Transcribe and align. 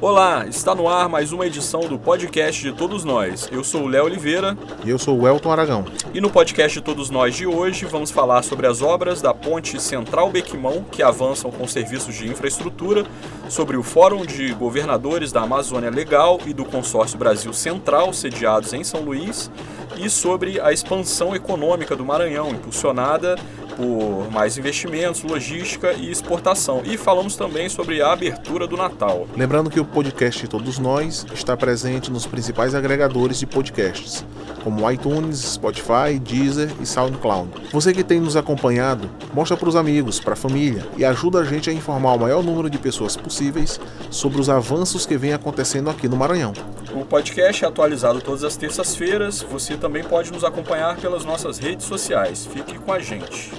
Olá, 0.00 0.46
está 0.48 0.74
no 0.74 0.88
ar 0.88 1.08
mais 1.08 1.30
uma 1.30 1.46
edição 1.46 1.82
do 1.82 1.96
podcast 1.96 2.60
de 2.60 2.72
Todos 2.72 3.04
Nós. 3.04 3.48
Eu 3.52 3.62
sou 3.62 3.84
o 3.84 3.86
Léo 3.86 4.06
Oliveira. 4.06 4.58
E 4.84 4.90
eu 4.90 4.98
sou 4.98 5.20
o 5.20 5.28
Elton 5.28 5.52
Aragão. 5.52 5.84
E 6.12 6.20
no 6.20 6.28
podcast 6.28 6.76
de 6.76 6.84
Todos 6.84 7.08
Nós 7.08 7.36
de 7.36 7.46
hoje 7.46 7.84
vamos 7.84 8.10
falar 8.10 8.42
sobre 8.42 8.66
as 8.66 8.82
obras 8.82 9.22
da 9.22 9.32
Ponte 9.32 9.80
Central 9.80 10.28
Bequimão 10.28 10.84
que 10.90 11.04
avançam 11.04 11.52
com 11.52 11.68
serviços 11.68 12.16
de 12.16 12.28
infraestrutura, 12.28 13.06
sobre 13.48 13.76
o 13.76 13.82
Fórum 13.84 14.26
de 14.26 14.52
Governadores 14.52 15.30
da 15.30 15.42
Amazônia 15.42 15.90
Legal 15.90 16.40
e 16.46 16.52
do 16.52 16.64
Consórcio 16.64 17.16
Brasil 17.16 17.52
Central, 17.52 18.12
sediados 18.12 18.72
em 18.72 18.82
São 18.82 19.02
Luís, 19.02 19.52
e 19.98 20.10
sobre 20.10 20.60
a 20.60 20.72
expansão 20.72 21.34
econômica 21.34 21.96
do 21.96 22.04
Maranhão, 22.04 22.50
impulsionada 22.50 23.36
por 23.76 24.30
mais 24.30 24.56
investimentos, 24.56 25.22
logística 25.22 25.92
e 25.92 26.10
exportação. 26.10 26.82
E 26.84 26.96
falamos 26.96 27.36
também 27.36 27.68
sobre 27.68 28.00
a 28.00 28.12
abertura 28.12 28.66
do 28.66 28.76
Natal. 28.76 29.28
Lembrando 29.36 29.70
que 29.70 29.78
o 29.78 29.84
podcast 29.84 30.48
Todos 30.48 30.78
Nós 30.78 31.26
está 31.34 31.56
presente 31.56 32.10
nos 32.10 32.26
principais 32.26 32.74
agregadores 32.74 33.38
de 33.38 33.46
podcasts, 33.46 34.24
como 34.64 34.90
iTunes, 34.90 35.38
Spotify, 35.38 36.18
Deezer 36.18 36.70
e 36.80 36.86
SoundCloud. 36.86 37.50
Você 37.70 37.92
que 37.92 38.02
tem 38.02 38.18
nos 38.18 38.34
acompanhado, 38.34 39.10
mostra 39.34 39.56
para 39.56 39.68
os 39.68 39.76
amigos, 39.76 40.18
para 40.18 40.32
a 40.32 40.36
família 40.36 40.86
e 40.96 41.04
ajuda 41.04 41.40
a 41.40 41.44
gente 41.44 41.68
a 41.68 41.72
informar 41.72 42.14
o 42.14 42.18
maior 42.18 42.42
número 42.42 42.70
de 42.70 42.78
pessoas 42.78 43.16
possíveis 43.16 43.78
sobre 44.10 44.40
os 44.40 44.48
avanços 44.48 45.04
que 45.04 45.18
vem 45.18 45.34
acontecendo 45.34 45.90
aqui 45.90 46.08
no 46.08 46.16
Maranhão. 46.16 46.54
O 46.94 47.04
podcast 47.04 47.62
é 47.62 47.68
atualizado 47.68 48.22
todas 48.22 48.42
as 48.42 48.56
terças-feiras. 48.56 49.42
Você 49.42 49.76
também 49.86 50.02
pode 50.02 50.32
nos 50.32 50.42
acompanhar 50.42 50.96
pelas 50.96 51.24
nossas 51.24 51.58
redes 51.58 51.86
sociais. 51.86 52.44
Fique 52.44 52.76
com 52.76 52.92
a 52.92 52.98
gente. 52.98 53.52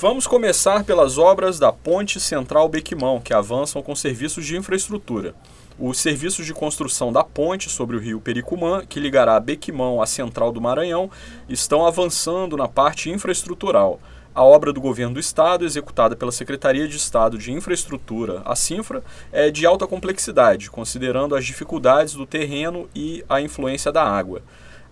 Vamos 0.00 0.26
começar 0.26 0.82
pelas 0.82 1.16
obras 1.16 1.60
da 1.60 1.72
Ponte 1.72 2.18
Central 2.18 2.68
Bequimão, 2.68 3.20
que 3.20 3.32
avançam 3.32 3.84
com 3.84 3.94
serviços 3.94 4.44
de 4.44 4.56
infraestrutura. 4.56 5.32
Os 5.78 5.96
serviços 6.00 6.44
de 6.44 6.52
construção 6.52 7.12
da 7.12 7.22
ponte 7.22 7.70
sobre 7.70 7.96
o 7.96 8.00
rio 8.00 8.20
Pericumã, 8.20 8.84
que 8.84 8.98
ligará 8.98 9.38
Bequimão 9.38 10.02
à 10.02 10.06
Central 10.06 10.50
do 10.50 10.60
Maranhão, 10.60 11.08
estão 11.48 11.86
avançando 11.86 12.56
na 12.56 12.66
parte 12.66 13.10
infraestrutural. 13.10 14.00
A 14.34 14.42
obra 14.42 14.72
do 14.72 14.80
governo 14.80 15.14
do 15.14 15.20
estado, 15.20 15.64
executada 15.64 16.16
pela 16.16 16.32
Secretaria 16.32 16.88
de 16.88 16.96
Estado 16.96 17.38
de 17.38 17.52
Infraestrutura, 17.52 18.42
a 18.44 18.56
CINFRA, 18.56 19.04
é 19.30 19.52
de 19.52 19.64
alta 19.64 19.86
complexidade, 19.86 20.68
considerando 20.68 21.36
as 21.36 21.46
dificuldades 21.46 22.14
do 22.14 22.26
terreno 22.26 22.88
e 22.92 23.24
a 23.28 23.40
influência 23.40 23.92
da 23.92 24.02
água. 24.02 24.42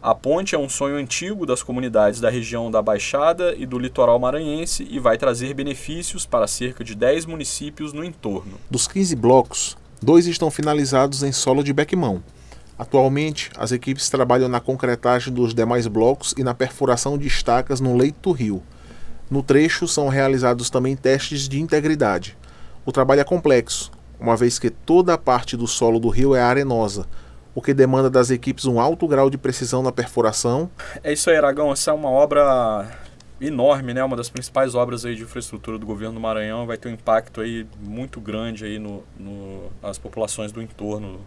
A 0.01 0.15
ponte 0.15 0.55
é 0.55 0.59
um 0.59 0.69
sonho 0.69 0.95
antigo 0.95 1.45
das 1.45 1.61
comunidades 1.61 2.21
da 2.21 2.31
região 2.31 2.71
da 2.71 2.81
Baixada 2.81 3.53
e 3.59 3.67
do 3.67 3.77
litoral 3.77 4.17
maranhense 4.17 4.87
e 4.89 5.01
vai 5.01 5.19
trazer 5.19 5.53
benefícios 5.55 6.25
para 6.25 6.47
cerca 6.47 6.85
de 6.85 6.95
10 6.95 7.27
municípios 7.27 7.93
no 7.93 8.05
entorno. 8.05 8.61
Dos 8.71 8.87
15 8.87 9.17
blocos, 9.17 9.77
dois 10.01 10.29
estão 10.29 10.53
finalizados 10.53 11.25
em 11.25 11.33
solo 11.33 11.65
de 11.65 11.73
bequimão. 11.73 12.23
Atualmente, 12.79 13.51
as 13.59 13.73
equipes 13.73 14.09
trabalham 14.09 14.49
na 14.49 14.61
concretagem 14.61 15.35
dos 15.35 15.53
demais 15.53 15.89
blocos 15.89 16.33
e 16.39 16.45
na 16.45 16.55
perfuração 16.55 17.19
de 17.19 17.27
estacas 17.27 17.81
no 17.81 17.97
leito 17.97 18.21
do 18.23 18.33
rio. 18.33 18.63
No 19.29 19.43
trecho 19.43 19.89
são 19.89 20.07
realizados 20.07 20.71
também 20.71 20.95
testes 20.95 21.49
de 21.49 21.61
integridade. 21.61 22.39
O 22.87 22.93
trabalho 22.93 23.21
é 23.21 23.25
complexo, 23.25 23.91
uma 24.21 24.37
vez 24.37 24.61
que 24.61 24.71
toda 24.71 25.15
a 25.15 25.19
parte 25.19 25.57
do 25.57 25.67
solo 25.67 25.99
do 25.99 26.09
rio 26.09 26.37
é 26.37 26.41
arenosa, 26.41 27.05
o 27.59 27.61
que 27.61 27.75
demanda 27.75 28.09
das 28.09 28.31
equipes 28.31 28.67
um 28.67 28.79
alto 28.79 29.09
grau 29.09 29.29
de 29.29 29.37
precisão 29.37 29.83
na 29.83 29.91
perfuração. 29.91 30.71
É 31.03 31.13
isso 31.13 31.29
aí, 31.29 31.37
Aragão. 31.37 31.73
Essa 31.73 31.91
é 31.91 31.95
uma 31.95 32.09
obra 32.09 32.89
enorme, 33.41 33.93
né? 33.93 34.03
Uma 34.05 34.17
das 34.17 34.31
principais 34.31 34.77
obras 34.77 35.05
aí 35.05 35.17
de 35.17 35.25
infraestrutura 35.25 35.77
do 35.77 35.85
governo 35.85 36.15
do 36.15 36.21
Maranhão. 36.21 36.67
Vai 36.69 36.77
ter 36.77 36.89
um 36.89 36.93
impacto 36.93 37.41
aí 37.41 37.67
muito 37.81 38.21
grande 38.21 38.65
aí 38.65 38.79
no, 38.79 39.03
no 39.19 39.73
nas 39.83 39.99
populações 39.99 40.53
do 40.53 40.63
entorno 40.63 41.21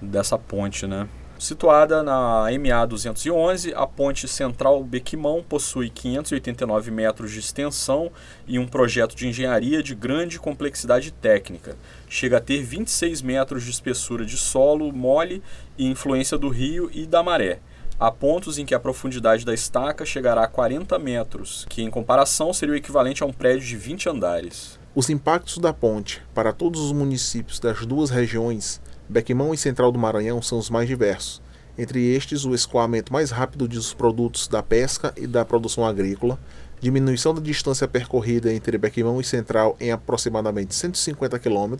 dessa 0.00 0.38
ponte, 0.38 0.86
né? 0.86 1.06
Situada 1.38 2.02
na 2.02 2.46
MA 2.58 2.86
211, 2.86 3.74
a 3.74 3.86
ponte 3.86 4.26
central 4.26 4.82
Bequimão 4.82 5.44
possui 5.46 5.90
589 5.90 6.90
metros 6.90 7.30
de 7.30 7.40
extensão 7.40 8.10
e 8.46 8.58
um 8.58 8.66
projeto 8.66 9.14
de 9.14 9.28
engenharia 9.28 9.82
de 9.82 9.94
grande 9.94 10.40
complexidade 10.40 11.12
técnica. 11.12 11.76
Chega 12.08 12.38
a 12.38 12.40
ter 12.40 12.62
26 12.62 13.20
metros 13.20 13.64
de 13.64 13.70
espessura 13.70 14.24
de 14.24 14.38
solo 14.38 14.90
mole 14.90 15.42
e 15.76 15.86
influência 15.86 16.38
do 16.38 16.48
rio 16.48 16.90
e 16.90 17.04
da 17.04 17.22
maré. 17.22 17.60
Há 18.00 18.10
pontos 18.10 18.58
em 18.58 18.64
que 18.64 18.74
a 18.74 18.80
profundidade 18.80 19.44
da 19.44 19.52
estaca 19.52 20.06
chegará 20.06 20.44
a 20.44 20.48
40 20.48 20.98
metros, 20.98 21.66
que 21.68 21.82
em 21.82 21.90
comparação 21.90 22.52
seria 22.54 22.74
o 22.74 22.78
equivalente 22.78 23.22
a 23.22 23.26
um 23.26 23.32
prédio 23.32 23.66
de 23.66 23.76
20 23.76 24.08
andares. 24.08 24.78
Os 24.94 25.10
impactos 25.10 25.58
da 25.58 25.74
ponte 25.74 26.22
para 26.34 26.54
todos 26.54 26.80
os 26.80 26.92
municípios 26.92 27.60
das 27.60 27.84
duas 27.84 28.08
regiões 28.08 28.80
Bequimão 29.08 29.54
e 29.54 29.56
Central 29.56 29.92
do 29.92 29.98
Maranhão 29.98 30.42
são 30.42 30.58
os 30.58 30.68
mais 30.68 30.88
diversos. 30.88 31.40
Entre 31.78 32.14
estes, 32.14 32.44
o 32.44 32.54
escoamento 32.54 33.12
mais 33.12 33.30
rápido 33.30 33.68
dos 33.68 33.94
produtos 33.94 34.48
da 34.48 34.62
pesca 34.62 35.12
e 35.16 35.26
da 35.26 35.44
produção 35.44 35.84
agrícola, 35.84 36.38
diminuição 36.80 37.34
da 37.34 37.40
distância 37.40 37.86
percorrida 37.86 38.52
entre 38.52 38.78
Bequimão 38.78 39.20
e 39.20 39.24
Central 39.24 39.76
em 39.78 39.92
aproximadamente 39.92 40.74
150 40.74 41.38
km 41.38 41.76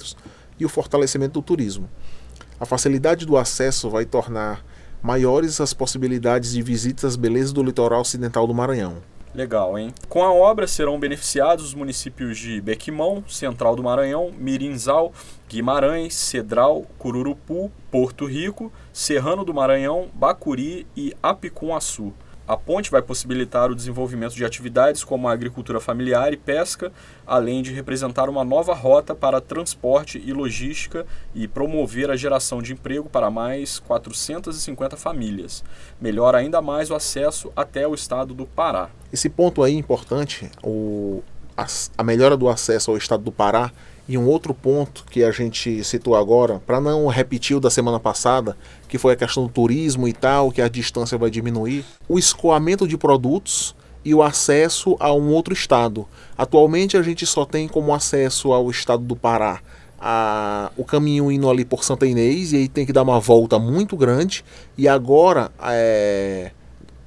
e 0.59 0.65
o 0.65 0.69
fortalecimento 0.69 1.35
do 1.35 1.43
turismo. 1.43 1.89
A 2.61 2.65
facilidade 2.65 3.27
do 3.27 3.37
acesso 3.37 3.91
vai 3.91 4.05
tornar 4.05 4.65
maiores 5.03 5.61
as 5.61 5.75
possibilidades 5.75 6.53
de 6.53 6.63
visitas 6.63 7.05
às 7.05 7.17
belezas 7.17 7.53
do 7.53 7.63
litoral 7.63 8.01
ocidental 8.01 8.47
do 8.47 8.55
Maranhão. 8.55 8.97
Legal, 9.37 9.79
hein? 9.79 9.93
Com 10.09 10.25
a 10.25 10.33
obra 10.33 10.67
serão 10.67 10.99
beneficiados 10.99 11.63
os 11.63 11.75
municípios 11.75 12.39
de 12.39 12.59
Bequimão, 12.59 13.23
Central 13.29 13.77
do 13.77 13.83
Maranhão, 13.83 14.33
Mirinzal, 14.35 15.13
Guimarães, 15.47 16.15
Cedral, 16.15 16.87
Cururupu, 16.97 17.71
Porto 17.91 18.25
Rico, 18.25 18.73
Serrano 18.95 19.45
do 19.45 19.53
Maranhão, 19.53 20.09
Bacuri 20.15 20.87
e 20.97 21.13
Apicum-Açu. 21.23 22.15
A 22.49 22.57
ponte 22.57 22.93
vai 22.93 23.03
possibilitar 23.03 23.71
o 23.73 23.75
desenvolvimento 23.75 24.35
de 24.35 24.45
atividades 24.45 25.03
como 25.03 25.29
a 25.29 25.33
agricultura 25.33 25.81
familiar 25.81 26.33
e 26.33 26.37
pesca, 26.37 26.93
além 27.27 27.61
de 27.61 27.73
representar 27.73 28.29
uma 28.29 28.45
nova 28.45 28.73
rota 28.73 29.17
para 29.17 29.41
transporte 29.41 30.23
e 30.25 30.33
logística 30.33 31.05
e 31.35 31.49
promover 31.49 32.09
a 32.09 32.15
geração 32.15 32.63
de 32.63 32.73
emprego 32.73 33.09
para 33.09 33.31
mais 33.31 33.81
450 33.81 34.97
famílias. 34.97 35.65
Melhora 36.01 36.39
ainda 36.39 36.63
mais 36.63 36.89
o 36.89 36.95
acesso 36.95 37.53
até 37.57 37.87
o 37.89 37.95
estado 37.95 38.33
do 38.33 38.47
Pará. 38.47 38.91
Esse 39.13 39.29
ponto 39.29 39.65
aí 39.65 39.75
é 39.75 39.79
importante, 39.79 40.49
o, 40.63 41.25
a, 41.57 41.67
a 41.99 42.05
melhora 42.05 42.37
do 42.37 42.49
acesso 42.49 42.93
ao 42.93 42.97
estado 42.97 43.25
do 43.25 43.33
Pará 43.33 43.73
e 44.09 44.17
um 44.17 44.27
outro 44.27 44.55
ponto 44.55 45.05
que 45.11 45.25
a 45.25 45.31
gente 45.31 45.83
citou 45.83 46.15
agora, 46.15 46.61
para 46.65 46.81
não 46.81 47.07
repetir 47.09 47.57
o 47.57 47.61
da 47.61 47.71
semana 47.71 47.99
passada, 47.99 48.57
que 48.89 48.99
foi 48.99 49.15
a 49.15 49.17
questão 49.17 49.45
do 49.45 49.49
turismo 49.49 50.07
e 50.07 50.13
tal, 50.13 50.53
que 50.53 50.63
a 50.63 50.69
distância 50.69 51.19
vai 51.19 51.31
diminuir, 51.31 51.85
o 52.09 52.19
escoamento 52.19 52.87
de 52.87 52.97
produtos 52.97 53.75
e 54.05 54.15
o 54.15 54.23
acesso 54.23 54.97
a 55.01 55.13
um 55.13 55.31
outro 55.31 55.53
estado. 55.53 56.07
Atualmente 56.39 56.97
a 56.97 57.03
gente 57.03 57.27
só 57.27 57.45
tem 57.45 57.67
como 57.67 57.93
acesso 57.93 58.53
ao 58.53 58.71
estado 58.71 59.03
do 59.03 59.17
Pará 59.17 59.61
a, 59.99 60.71
o 60.77 60.85
caminho 60.85 61.31
indo 61.33 61.49
ali 61.49 61.65
por 61.65 61.83
Santa 61.83 62.07
Inês 62.07 62.53
e 62.53 62.57
aí 62.57 62.69
tem 62.69 62.87
que 62.87 62.93
dar 62.93 63.03
uma 63.03 63.19
volta 63.19 63.59
muito 63.59 63.97
grande. 63.97 64.45
E 64.77 64.87
agora 64.87 65.51
é, 65.61 66.53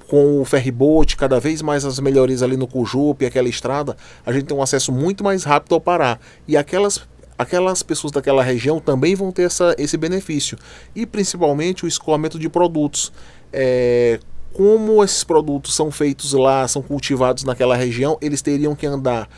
com 0.09 0.41
o 0.41 0.45
ferryboat, 0.45 1.15
cada 1.15 1.39
vez 1.39 1.61
mais 1.61 1.85
as 1.85 1.99
melhorias 1.99 2.41
ali 2.41 2.57
no 2.57 2.67
Cujupe, 2.67 3.25
aquela 3.25 3.47
estrada, 3.47 3.95
a 4.25 4.33
gente 4.33 4.45
tem 4.45 4.57
um 4.57 4.61
acesso 4.61 4.91
muito 4.91 5.23
mais 5.23 5.43
rápido 5.43 5.75
ao 5.75 5.81
Pará. 5.81 6.19
E 6.47 6.57
aquelas 6.57 7.07
aquelas 7.37 7.81
pessoas 7.81 8.11
daquela 8.11 8.43
região 8.43 8.81
também 8.81 9.15
vão 9.15 9.31
ter 9.31 9.43
essa, 9.43 9.73
esse 9.77 9.95
benefício. 9.95 10.57
E 10.93 11.05
principalmente 11.05 11.85
o 11.85 11.87
escoamento 11.87 12.37
de 12.37 12.49
produtos. 12.49 13.13
É, 13.53 14.19
como 14.51 15.03
esses 15.03 15.23
produtos 15.23 15.75
são 15.75 15.91
feitos 15.91 16.33
lá, 16.33 16.67
são 16.67 16.81
cultivados 16.81 17.43
naquela 17.43 17.75
região, 17.75 18.17
eles 18.19 18.41
teriam 18.41 18.75
que 18.75 18.85
andar 18.85 19.29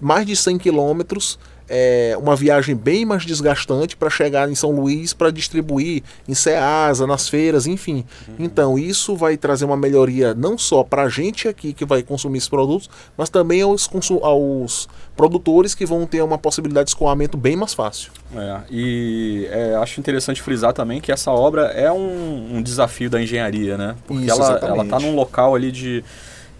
mais 0.00 0.26
de 0.26 0.34
100 0.34 0.58
quilômetros 0.58 1.38
é, 1.68 2.16
uma 2.20 2.36
viagem 2.36 2.74
bem 2.74 3.04
mais 3.04 3.24
desgastante 3.24 3.96
para 3.96 4.10
chegar 4.10 4.50
em 4.50 4.54
São 4.54 4.70
Luís 4.70 5.12
para 5.12 5.30
distribuir 5.30 6.02
em 6.28 6.34
Ceasa, 6.34 7.06
nas 7.06 7.28
feiras, 7.28 7.66
enfim. 7.66 8.04
Uhum. 8.28 8.34
Então 8.38 8.78
isso 8.78 9.16
vai 9.16 9.36
trazer 9.36 9.64
uma 9.64 9.76
melhoria 9.76 10.34
não 10.34 10.58
só 10.58 10.82
para 10.82 11.02
a 11.02 11.08
gente 11.08 11.48
aqui 11.48 11.72
que 11.72 11.84
vai 11.84 12.02
consumir 12.02 12.38
esses 12.38 12.48
produtos, 12.48 12.90
mas 13.16 13.30
também 13.30 13.62
aos, 13.62 13.88
aos 14.22 14.88
produtores 15.16 15.74
que 15.74 15.86
vão 15.86 16.06
ter 16.06 16.22
uma 16.22 16.38
possibilidade 16.38 16.86
de 16.86 16.90
escoamento 16.90 17.36
bem 17.36 17.56
mais 17.56 17.72
fácil. 17.72 18.12
É, 18.36 18.60
e 18.70 19.48
é, 19.50 19.74
acho 19.76 20.00
interessante 20.00 20.42
frisar 20.42 20.72
também 20.72 21.00
que 21.00 21.12
essa 21.12 21.30
obra 21.30 21.66
é 21.66 21.90
um, 21.90 22.56
um 22.56 22.62
desafio 22.62 23.08
da 23.08 23.22
engenharia, 23.22 23.78
né? 23.78 23.96
Porque 24.06 24.24
isso, 24.24 24.42
ela 24.42 24.84
está 24.84 24.98
num 24.98 25.14
local 25.14 25.54
ali 25.54 25.70
de 25.70 26.04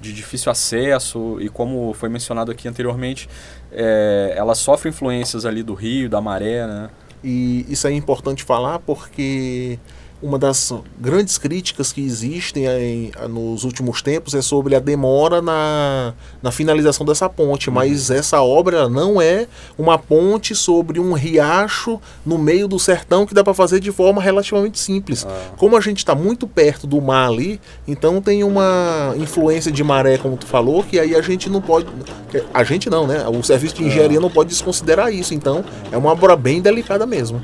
de 0.04 0.12
difícil 0.12 0.52
acesso 0.52 1.38
e 1.40 1.48
como 1.48 1.94
foi 1.94 2.08
mencionado 2.10 2.52
aqui 2.52 2.68
anteriormente, 2.68 3.28
é, 3.74 4.34
ela 4.36 4.54
sofre 4.54 4.88
influências 4.88 5.44
ali 5.44 5.62
do 5.62 5.74
rio, 5.74 6.08
da 6.08 6.20
maré, 6.20 6.66
né? 6.66 6.88
E 7.22 7.64
isso 7.68 7.86
é 7.86 7.92
importante 7.92 8.44
falar 8.44 8.78
porque 8.80 9.78
uma 10.24 10.38
das 10.38 10.72
grandes 10.98 11.36
críticas 11.36 11.92
que 11.92 12.00
existem 12.00 12.66
em, 12.66 13.12
nos 13.28 13.62
últimos 13.62 14.00
tempos 14.00 14.32
é 14.32 14.40
sobre 14.40 14.74
a 14.74 14.80
demora 14.80 15.42
na, 15.42 16.14
na 16.42 16.50
finalização 16.50 17.04
dessa 17.04 17.28
ponte, 17.28 17.68
uhum. 17.68 17.74
mas 17.74 18.10
essa 18.10 18.40
obra 18.40 18.88
não 18.88 19.20
é 19.20 19.46
uma 19.76 19.98
ponte 19.98 20.54
sobre 20.54 20.98
um 20.98 21.12
riacho 21.12 22.00
no 22.24 22.38
meio 22.38 22.66
do 22.66 22.78
sertão 22.78 23.26
que 23.26 23.34
dá 23.34 23.44
para 23.44 23.52
fazer 23.52 23.80
de 23.80 23.92
forma 23.92 24.22
relativamente 24.22 24.78
simples. 24.78 25.26
Ah. 25.28 25.50
Como 25.58 25.76
a 25.76 25.80
gente 25.80 25.98
está 25.98 26.14
muito 26.14 26.48
perto 26.48 26.86
do 26.86 27.02
mar 27.02 27.28
ali, 27.28 27.60
então 27.86 28.22
tem 28.22 28.42
uma 28.42 29.12
influência 29.18 29.70
de 29.70 29.84
maré, 29.84 30.16
como 30.16 30.38
tu 30.38 30.46
falou, 30.46 30.82
que 30.82 30.98
aí 30.98 31.14
a 31.14 31.20
gente 31.20 31.50
não 31.50 31.60
pode. 31.60 31.86
A 32.54 32.64
gente 32.64 32.88
não, 32.88 33.06
né? 33.06 33.26
O 33.28 33.42
serviço 33.42 33.74
de 33.74 33.84
engenharia 33.84 34.18
ah. 34.18 34.22
não 34.22 34.30
pode 34.30 34.48
desconsiderar 34.48 35.12
isso. 35.12 35.34
Então 35.34 35.62
é 35.92 35.98
uma 35.98 36.12
obra 36.12 36.34
bem 36.34 36.62
delicada 36.62 37.04
mesmo. 37.04 37.42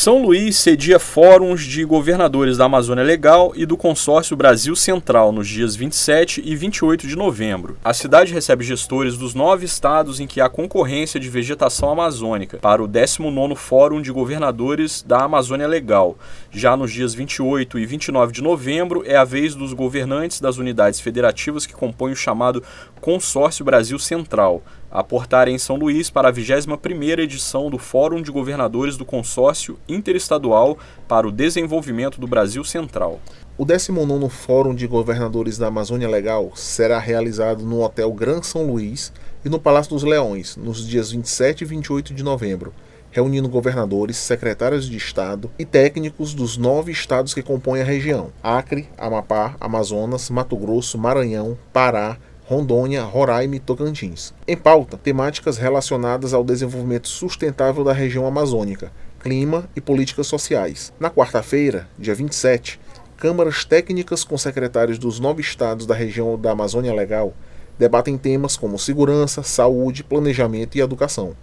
São 0.00 0.22
Luís 0.22 0.56
cedia 0.56 1.00
fóruns 1.00 1.64
de 1.64 1.84
governadores 1.84 2.56
da 2.56 2.66
Amazônia 2.66 3.02
Legal 3.02 3.52
e 3.56 3.66
do 3.66 3.76
Consórcio 3.76 4.36
Brasil 4.36 4.76
Central 4.76 5.32
nos 5.32 5.48
dias 5.48 5.74
27 5.74 6.40
e 6.44 6.54
28 6.54 7.08
de 7.08 7.16
novembro. 7.16 7.76
A 7.82 7.92
cidade 7.92 8.32
recebe 8.32 8.62
gestores 8.62 9.16
dos 9.16 9.34
nove 9.34 9.66
estados 9.66 10.20
em 10.20 10.26
que 10.28 10.40
há 10.40 10.48
concorrência 10.48 11.18
de 11.18 11.28
vegetação 11.28 11.90
amazônica 11.90 12.58
para 12.58 12.80
o 12.80 12.86
19º 12.86 13.56
Fórum 13.56 14.00
de 14.00 14.12
Governadores 14.12 15.02
da 15.02 15.24
Amazônia 15.24 15.66
Legal. 15.66 16.16
Já 16.48 16.76
nos 16.76 16.92
dias 16.92 17.12
28 17.12 17.76
e 17.80 17.84
29 17.84 18.32
de 18.32 18.40
novembro 18.40 19.02
é 19.04 19.16
a 19.16 19.24
vez 19.24 19.56
dos 19.56 19.72
governantes 19.72 20.40
das 20.40 20.58
unidades 20.58 21.00
federativas 21.00 21.66
que 21.66 21.74
compõem 21.74 22.12
o 22.12 22.16
chamado 22.16 22.62
Consórcio 23.00 23.64
Brasil 23.64 23.98
Central, 23.98 24.62
aportarem 24.90 25.54
em 25.54 25.58
São 25.58 25.76
Luís 25.76 26.10
para 26.10 26.28
a 26.28 26.32
21ª 26.32 27.18
edição 27.18 27.68
do 27.70 27.78
Fórum 27.78 28.22
de 28.22 28.30
Governadores 28.30 28.96
do 28.96 29.04
Consórcio 29.04 29.78
Interestadual 29.88 30.78
para 31.06 31.26
o 31.26 31.32
Desenvolvimento 31.32 32.20
do 32.20 32.26
Brasil 32.26 32.64
Central. 32.64 33.20
O 33.56 33.66
19º 33.66 34.28
Fórum 34.28 34.74
de 34.74 34.86
Governadores 34.86 35.58
da 35.58 35.66
Amazônia 35.66 36.08
Legal 36.08 36.52
será 36.54 36.98
realizado 36.98 37.64
no 37.64 37.82
Hotel 37.82 38.12
Gran 38.12 38.42
São 38.42 38.66
Luís 38.66 39.12
e 39.44 39.48
no 39.48 39.58
Palácio 39.58 39.90
dos 39.90 40.04
Leões, 40.04 40.56
nos 40.56 40.86
dias 40.86 41.10
27 41.10 41.62
e 41.62 41.64
28 41.64 42.14
de 42.14 42.22
novembro, 42.22 42.72
reunindo 43.10 43.48
governadores, 43.48 44.16
secretários 44.16 44.88
de 44.88 44.96
Estado 44.96 45.50
e 45.58 45.64
técnicos 45.64 46.34
dos 46.34 46.56
nove 46.56 46.92
estados 46.92 47.34
que 47.34 47.42
compõem 47.42 47.80
a 47.80 47.84
região: 47.84 48.32
Acre, 48.42 48.88
Amapá, 48.96 49.56
Amazonas, 49.60 50.30
Mato 50.30 50.56
Grosso, 50.56 50.96
Maranhão, 50.96 51.58
Pará, 51.72 52.16
Rondônia, 52.48 53.02
Roraima 53.02 53.56
e 53.56 53.60
Tocantins. 53.60 54.32
Em 54.46 54.56
pauta, 54.56 54.96
temáticas 54.96 55.58
relacionadas 55.58 56.32
ao 56.32 56.42
desenvolvimento 56.42 57.06
sustentável 57.06 57.84
da 57.84 57.92
região 57.92 58.26
amazônica, 58.26 58.90
clima 59.20 59.68
e 59.76 59.82
políticas 59.82 60.28
sociais. 60.28 60.90
Na 60.98 61.10
quarta-feira, 61.10 61.86
dia 61.98 62.14
27, 62.14 62.80
câmaras 63.18 63.66
técnicas 63.66 64.24
com 64.24 64.38
secretários 64.38 64.98
dos 64.98 65.20
nove 65.20 65.42
estados 65.42 65.84
da 65.84 65.94
região 65.94 66.40
da 66.40 66.52
Amazônia 66.52 66.94
Legal 66.94 67.34
debatem 67.78 68.16
temas 68.16 68.56
como 68.56 68.78
segurança, 68.78 69.42
saúde, 69.42 70.02
planejamento 70.02 70.78
e 70.78 70.80
educação. 70.80 71.36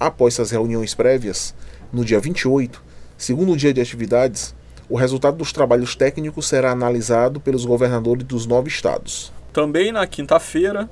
Após 0.00 0.34
essas 0.34 0.50
reuniões 0.50 0.92
prévias, 0.92 1.54
no 1.92 2.04
dia 2.04 2.18
28, 2.18 2.82
segundo 3.16 3.56
dia 3.56 3.72
de 3.72 3.80
atividades, 3.80 4.56
o 4.90 4.96
resultado 4.96 5.36
dos 5.36 5.52
trabalhos 5.52 5.94
técnicos 5.94 6.48
será 6.48 6.72
analisado 6.72 7.38
pelos 7.38 7.64
governadores 7.64 8.24
dos 8.24 8.44
nove 8.44 8.68
estados. 8.68 9.37
Também 9.58 9.90
na 9.90 10.06
quinta-feira, 10.06 10.88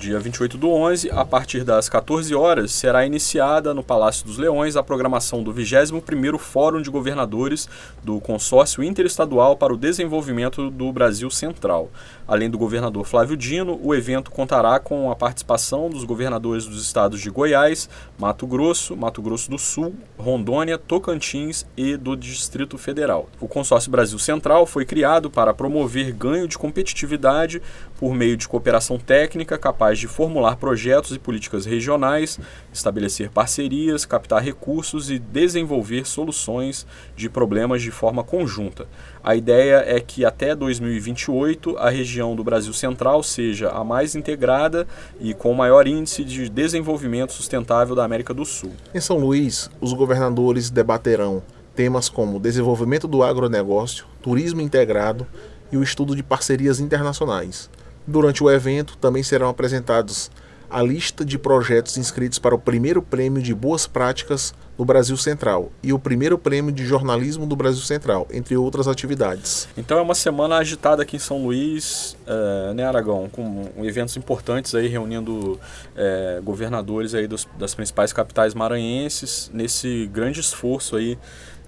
dia 0.00 0.18
28 0.18 0.56
do 0.56 0.70
11, 0.70 1.10
a 1.10 1.26
partir 1.26 1.62
das 1.62 1.86
14 1.86 2.34
horas, 2.34 2.72
será 2.72 3.04
iniciada 3.04 3.74
no 3.74 3.82
Palácio 3.82 4.24
dos 4.24 4.38
Leões 4.38 4.74
a 4.74 4.82
programação 4.82 5.42
do 5.42 5.52
21º 5.52 6.38
Fórum 6.38 6.80
de 6.80 6.88
Governadores 6.88 7.68
do 8.02 8.18
Consórcio 8.18 8.82
Interestadual 8.82 9.58
para 9.58 9.74
o 9.74 9.76
Desenvolvimento 9.76 10.70
do 10.70 10.90
Brasil 10.90 11.30
Central. 11.30 11.90
Além 12.26 12.48
do 12.48 12.56
governador 12.56 13.04
Flávio 13.04 13.36
Dino, 13.36 13.78
o 13.82 13.94
evento 13.94 14.30
contará 14.30 14.78
com 14.78 15.10
a 15.10 15.16
participação 15.16 15.90
dos 15.90 16.04
governadores 16.04 16.64
dos 16.64 16.82
estados 16.82 17.20
de 17.20 17.28
Goiás, 17.28 17.86
Mato 18.18 18.46
Grosso, 18.46 18.96
Mato 18.96 19.20
Grosso 19.20 19.50
do 19.50 19.58
Sul, 19.58 19.94
Rondônia, 20.16 20.78
Tocantins 20.78 21.66
e 21.76 21.98
do 21.98 22.16
Distrito 22.16 22.78
Federal. 22.78 23.28
O 23.38 23.46
Consórcio 23.46 23.90
Brasil 23.90 24.18
Central 24.18 24.64
foi 24.64 24.86
criado 24.86 25.30
para 25.30 25.52
promover 25.52 26.10
ganho 26.12 26.48
de 26.48 26.56
competitividade 26.56 27.60
por 27.98 28.14
meio 28.14 28.34
de 28.34 28.48
cooperação 28.48 28.98
técnica 28.98 29.58
capaz 29.58 29.89
de 29.98 30.06
formular 30.06 30.56
projetos 30.56 31.12
e 31.12 31.18
políticas 31.18 31.66
regionais, 31.66 32.38
estabelecer 32.72 33.30
parcerias, 33.30 34.04
captar 34.04 34.42
recursos 34.42 35.10
e 35.10 35.18
desenvolver 35.18 36.06
soluções 36.06 36.86
de 37.16 37.28
problemas 37.28 37.82
de 37.82 37.90
forma 37.90 38.22
conjunta. 38.22 38.86
A 39.22 39.34
ideia 39.34 39.84
é 39.86 40.00
que 40.00 40.24
até 40.24 40.54
2028 40.54 41.76
a 41.78 41.90
região 41.90 42.34
do 42.36 42.44
Brasil 42.44 42.72
Central 42.72 43.22
seja 43.22 43.70
a 43.70 43.84
mais 43.84 44.14
integrada 44.14 44.86
e 45.20 45.34
com 45.34 45.52
o 45.52 45.56
maior 45.56 45.86
índice 45.86 46.24
de 46.24 46.48
desenvolvimento 46.48 47.32
sustentável 47.32 47.94
da 47.94 48.04
América 48.04 48.32
do 48.32 48.44
Sul. 48.44 48.72
Em 48.94 49.00
São 49.00 49.18
Luís, 49.18 49.70
os 49.80 49.92
governadores 49.92 50.70
debaterão 50.70 51.42
temas 51.74 52.08
como 52.08 52.40
desenvolvimento 52.40 53.08
do 53.08 53.22
agronegócio, 53.22 54.04
turismo 54.22 54.60
integrado 54.60 55.26
e 55.72 55.76
o 55.76 55.82
estudo 55.82 56.16
de 56.16 56.22
parcerias 56.22 56.80
internacionais. 56.80 57.70
Durante 58.10 58.42
o 58.42 58.50
evento 58.50 58.96
também 58.96 59.22
serão 59.22 59.48
apresentados 59.48 60.32
a 60.68 60.82
lista 60.82 61.24
de 61.24 61.38
projetos 61.38 61.96
inscritos 61.96 62.40
para 62.40 62.52
o 62.52 62.58
primeiro 62.58 63.00
prêmio 63.00 63.40
de 63.40 63.54
boas 63.54 63.86
práticas 63.86 64.52
no 64.80 64.86
Brasil 64.86 65.14
Central 65.18 65.70
e 65.82 65.92
o 65.92 65.98
primeiro 65.98 66.38
prêmio 66.38 66.72
de 66.72 66.86
jornalismo 66.86 67.44
do 67.44 67.54
Brasil 67.54 67.82
Central, 67.82 68.26
entre 68.32 68.56
outras 68.56 68.88
atividades. 68.88 69.68
Então 69.76 69.98
é 69.98 70.00
uma 70.00 70.14
semana 70.14 70.56
agitada 70.56 71.02
aqui 71.02 71.16
em 71.16 71.18
São 71.18 71.44
Luís, 71.44 72.16
é, 72.26 72.72
né, 72.72 72.86
Aragão, 72.86 73.28
com 73.30 73.70
eventos 73.84 74.16
importantes 74.16 74.74
aí 74.74 74.88
reunindo 74.88 75.60
é, 75.94 76.40
governadores 76.42 77.14
aí 77.14 77.26
dos, 77.26 77.46
das 77.58 77.74
principais 77.74 78.10
capitais 78.10 78.54
maranhenses 78.54 79.50
nesse 79.52 80.08
grande 80.10 80.40
esforço 80.40 80.96
aí 80.96 81.18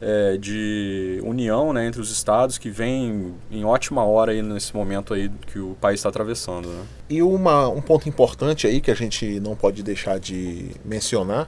é, 0.00 0.38
de 0.38 1.20
união 1.22 1.70
né, 1.70 1.86
entre 1.86 2.00
os 2.00 2.10
estados 2.10 2.56
que 2.56 2.70
vem 2.70 3.34
em 3.50 3.62
ótima 3.62 4.02
hora 4.04 4.32
aí 4.32 4.40
nesse 4.40 4.74
momento 4.74 5.12
aí 5.12 5.30
que 5.48 5.58
o 5.58 5.76
país 5.78 6.00
está 6.00 6.08
atravessando. 6.08 6.66
Né? 6.66 6.82
E 7.10 7.22
uma, 7.22 7.68
um 7.68 7.82
ponto 7.82 8.08
importante 8.08 8.66
aí 8.66 8.80
que 8.80 8.90
a 8.90 8.96
gente 8.96 9.38
não 9.38 9.54
pode 9.54 9.82
deixar 9.82 10.18
de 10.18 10.70
mencionar 10.82 11.46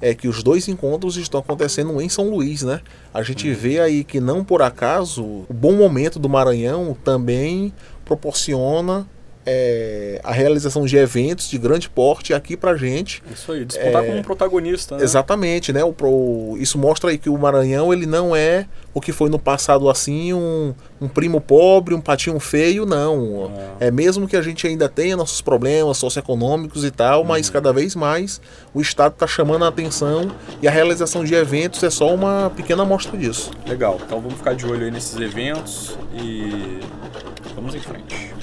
é 0.00 0.14
que 0.14 0.28
os 0.28 0.42
dois 0.42 0.68
encontros 0.68 1.16
estão 1.16 1.40
acontecendo 1.40 2.00
em 2.00 2.08
São 2.08 2.30
Luís, 2.30 2.62
né? 2.62 2.80
A 3.12 3.22
gente 3.22 3.50
vê 3.52 3.80
aí 3.80 4.04
que 4.04 4.20
não 4.20 4.44
por 4.44 4.62
acaso 4.62 5.22
o 5.22 5.46
bom 5.52 5.72
momento 5.72 6.18
do 6.18 6.28
Maranhão 6.28 6.96
também 7.04 7.72
proporciona 8.04 9.06
é, 9.46 10.20
a 10.24 10.32
realização 10.32 10.86
de 10.86 10.96
eventos 10.96 11.48
de 11.48 11.58
grande 11.58 11.88
porte 11.88 12.32
aqui 12.32 12.56
pra 12.56 12.76
gente. 12.76 13.22
Isso 13.32 13.52
aí, 13.52 13.64
disputar 13.64 14.02
é, 14.02 14.06
como 14.06 14.18
um 14.18 14.22
protagonista. 14.22 14.96
Né? 14.96 15.04
Exatamente, 15.04 15.72
né? 15.72 15.84
O, 15.84 15.92
pro, 15.92 16.56
isso 16.58 16.78
mostra 16.78 17.10
aí 17.10 17.18
que 17.18 17.28
o 17.28 17.36
Maranhão 17.36 17.92
ele 17.92 18.06
não 18.06 18.34
é 18.34 18.66
o 18.94 19.00
que 19.00 19.12
foi 19.12 19.28
no 19.28 19.38
passado 19.38 19.90
assim, 19.90 20.32
um, 20.32 20.72
um 21.00 21.08
primo 21.08 21.40
pobre, 21.40 21.94
um 21.94 22.00
patinho 22.00 22.38
feio, 22.38 22.86
não. 22.86 23.52
É. 23.80 23.88
é 23.88 23.90
mesmo 23.90 24.28
que 24.28 24.36
a 24.36 24.42
gente 24.42 24.66
ainda 24.66 24.88
tenha 24.88 25.16
nossos 25.16 25.40
problemas 25.40 25.98
socioeconômicos 25.98 26.84
e 26.84 26.90
tal, 26.90 27.22
uhum. 27.22 27.28
mas 27.28 27.50
cada 27.50 27.72
vez 27.72 27.96
mais 27.96 28.40
o 28.72 28.80
Estado 28.80 29.12
está 29.14 29.26
chamando 29.26 29.64
a 29.64 29.68
atenção 29.68 30.30
e 30.62 30.68
a 30.68 30.70
realização 30.70 31.24
de 31.24 31.34
eventos 31.34 31.82
é 31.82 31.90
só 31.90 32.14
uma 32.14 32.50
pequena 32.54 32.84
amostra 32.84 33.18
disso. 33.18 33.50
Legal, 33.66 33.98
então 34.04 34.20
vamos 34.20 34.38
ficar 34.38 34.54
de 34.54 34.64
olho 34.64 34.84
aí 34.84 34.90
nesses 34.90 35.20
eventos 35.20 35.98
e 36.14 36.78
vamos 37.54 37.74
em 37.74 37.80
frente. 37.80 38.33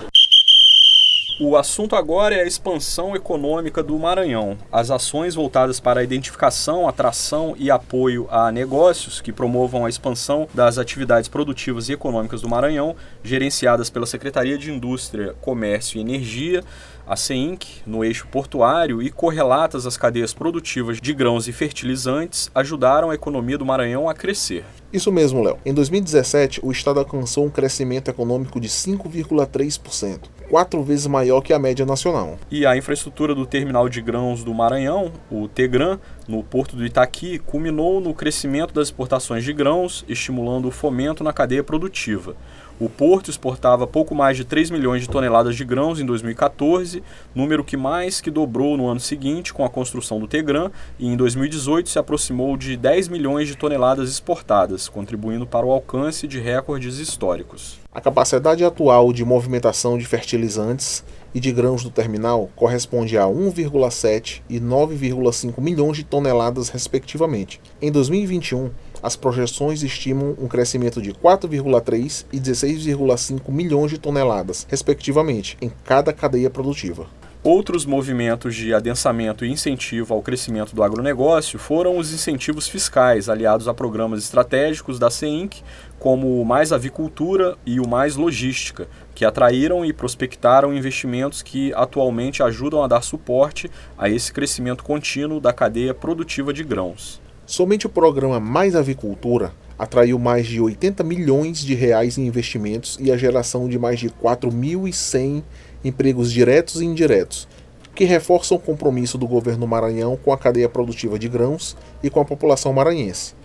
O 1.44 1.58
assunto 1.58 1.96
agora 1.96 2.36
é 2.36 2.42
a 2.42 2.46
expansão 2.46 3.16
econômica 3.16 3.82
do 3.82 3.98
Maranhão. 3.98 4.56
As 4.72 4.92
ações 4.92 5.34
voltadas 5.34 5.80
para 5.80 6.00
a 6.00 6.04
identificação, 6.04 6.88
atração 6.88 7.56
e 7.58 7.72
apoio 7.72 8.28
a 8.30 8.52
negócios 8.52 9.20
que 9.20 9.34
promovam 9.34 9.84
a 9.84 9.90
expansão 9.90 10.48
das 10.54 10.78
atividades 10.78 11.28
produtivas 11.28 11.90
e 11.90 11.94
econômicas 11.94 12.42
do 12.42 12.48
Maranhão, 12.48 12.96
gerenciadas 13.24 13.90
pela 13.90 14.06
Secretaria 14.06 14.56
de 14.56 14.72
Indústria, 14.72 15.34
Comércio 15.42 15.98
e 15.98 16.02
Energia, 16.02 16.64
a 17.08 17.16
CEINC, 17.16 17.82
no 17.88 18.06
eixo 18.06 18.28
portuário 18.28 19.02
e 19.02 19.10
correlatas 19.10 19.88
às 19.88 19.98
cadeias 19.98 20.36
produtivas 20.36 21.02
de 21.02 21.12
grãos 21.12 21.48
e 21.48 21.52
fertilizantes, 21.52 22.52
ajudaram 22.54 23.10
a 23.10 23.16
economia 23.16 23.58
do 23.58 23.66
Maranhão 23.66 24.08
a 24.08 24.14
crescer. 24.14 24.64
Isso 24.94 25.12
mesmo, 25.12 25.42
Léo. 25.42 25.58
Em 25.66 25.74
2017, 25.74 26.60
o 26.64 26.72
estado 26.72 27.00
alcançou 27.00 27.46
um 27.46 27.50
crescimento 27.50 28.10
econômico 28.10 28.60
de 28.60 28.70
5,3%, 28.70 30.20
quatro 30.52 30.84
vezes 30.84 31.08
maior 31.08 31.40
que 31.40 31.54
a 31.54 31.58
média 31.58 31.86
nacional. 31.86 32.38
E 32.52 32.66
a 32.66 32.76
infraestrutura 32.76 33.34
do 33.34 33.46
terminal 33.46 33.88
de 33.88 34.02
grãos 34.02 34.44
do 34.44 34.54
Maranhão, 34.54 35.10
o 35.32 35.48
Tegran, 35.48 35.98
no 36.28 36.44
porto 36.44 36.76
do 36.76 36.86
Itaqui, 36.86 37.40
culminou 37.40 38.02
no 38.02 38.14
crescimento 38.14 38.74
das 38.74 38.90
exportações 38.90 39.46
de 39.46 39.54
grãos, 39.54 40.04
estimulando 40.10 40.68
o 40.68 40.72
fomento 40.72 41.24
na 41.24 41.32
cadeia 41.32 41.64
produtiva. 41.64 42.36
O 42.82 42.90
porto 42.90 43.30
exportava 43.30 43.86
pouco 43.86 44.16
mais 44.16 44.36
de 44.36 44.44
3 44.44 44.72
milhões 44.72 45.04
de 45.04 45.08
toneladas 45.08 45.56
de 45.56 45.64
grãos 45.64 46.00
em 46.00 46.06
2014, 46.06 47.04
número 47.36 47.64
que 47.64 47.78
mais 47.78 48.20
que 48.20 48.32
dobrou 48.32 48.76
no 48.76 48.88
ano 48.88 49.00
seguinte 49.00 49.54
com 49.54 49.64
a 49.64 49.70
construção 49.70 50.20
do 50.20 50.28
Tegran, 50.28 50.72
e 50.98 51.08
em 51.08 51.16
2018 51.16 51.88
se 51.88 52.00
aproximou 52.00 52.58
de 52.58 52.76
10 52.76 53.08
milhões 53.10 53.48
de 53.48 53.56
toneladas 53.56 54.10
exportadas, 54.10 54.90
contribuindo 54.90 55.46
para 55.46 55.64
o 55.64 55.70
alcance 55.70 56.28
de 56.28 56.40
recordes 56.40 56.98
históricos. 56.98 57.80
A 57.94 58.02
capacidade 58.02 58.66
atual 58.66 59.14
de 59.14 59.24
movimentação 59.24 59.96
de 59.96 60.08
fertilizantes 60.08 61.04
e 61.36 61.40
de 61.40 61.52
grãos 61.52 61.84
do 61.84 61.90
terminal 61.90 62.50
corresponde 62.56 63.18
a 63.18 63.26
1,7 63.26 64.42
e 64.50 64.60
9,5 64.60 65.62
milhões 65.62 65.98
de 65.98 66.04
toneladas, 66.04 66.70
respectivamente. 66.70 67.62
Em 67.82 67.92
2021, 67.92 68.72
as 69.02 69.16
projeções 69.16 69.84
estimam 69.84 70.36
um 70.40 70.48
crescimento 70.48 71.02
de 71.02 71.14
4,3 71.14 72.26
e 72.32 72.40
16,5 72.40 73.50
milhões 73.50 73.92
de 73.92 73.98
toneladas, 73.98 74.66
respectivamente, 74.70 75.58
em 75.62 75.72
cada 75.84 76.14
cadeia 76.14 76.50
produtiva. 76.50 77.08
Outros 77.44 77.88
movimentos 77.88 78.54
de 78.54 78.72
adensamento 78.72 79.44
e 79.44 79.50
incentivo 79.50 80.14
ao 80.14 80.22
crescimento 80.22 80.76
do 80.76 80.84
agronegócio 80.84 81.58
foram 81.58 81.98
os 81.98 82.14
incentivos 82.14 82.68
fiscais 82.68 83.30
aliados 83.30 83.68
a 83.68 83.74
programas 83.74 84.22
estratégicos 84.22 85.00
da 85.00 85.10
CEINC, 85.10 85.64
como 85.98 86.40
o 86.40 86.46
Mais 86.46 86.72
Avicultura 86.72 87.58
e 87.66 87.80
o 87.80 87.88
Mais 87.88 88.16
Logística, 88.16 88.88
que 89.16 89.26
atraíram 89.26 89.84
e 89.84 89.92
prospectaram 89.92 90.72
investimentos 90.72 91.42
que 91.42 91.74
atualmente 91.74 92.44
ajudam 92.44 92.84
a 92.84 92.88
dar 92.88 93.02
suporte 93.02 93.72
a 93.98 94.08
esse 94.08 94.32
crescimento 94.32 94.84
contínuo 94.84 95.40
da 95.40 95.52
cadeia 95.52 95.96
produtiva 95.96 96.54
de 96.54 96.64
grãos. 96.64 97.21
Somente 97.52 97.86
o 97.86 97.90
programa 97.90 98.40
Mais 98.40 98.78
Avicultura 98.78 99.54
atraiu 99.78 100.18
mais 100.18 100.48
de 100.48 100.62
80 100.62 101.04
milhões 101.04 101.60
de 101.60 101.76
reais 101.76 102.18
em 102.18 102.26
investimentos 102.26 102.98
e 102.98 103.12
a 103.12 103.18
geração 103.18 103.68
de 103.68 103.78
mais 103.78 104.00
de 104.00 104.10
4.100 104.10 105.44
empregos 105.84 106.32
diretos 106.32 106.80
e 106.80 106.86
indiretos, 106.86 107.50
que 107.94 108.06
reforçam 108.06 108.56
o 108.56 108.60
compromisso 108.60 109.18
do 109.18 109.28
governo 109.28 109.68
Maranhão 109.68 110.16
com 110.16 110.32
a 110.32 110.38
cadeia 110.38 110.70
produtiva 110.70 111.20
de 111.20 111.28
grãos 111.28 111.76
e 112.02 112.10
com 112.10 112.22
a 112.22 112.26
população 112.26 112.72
maranhense. 112.72 113.36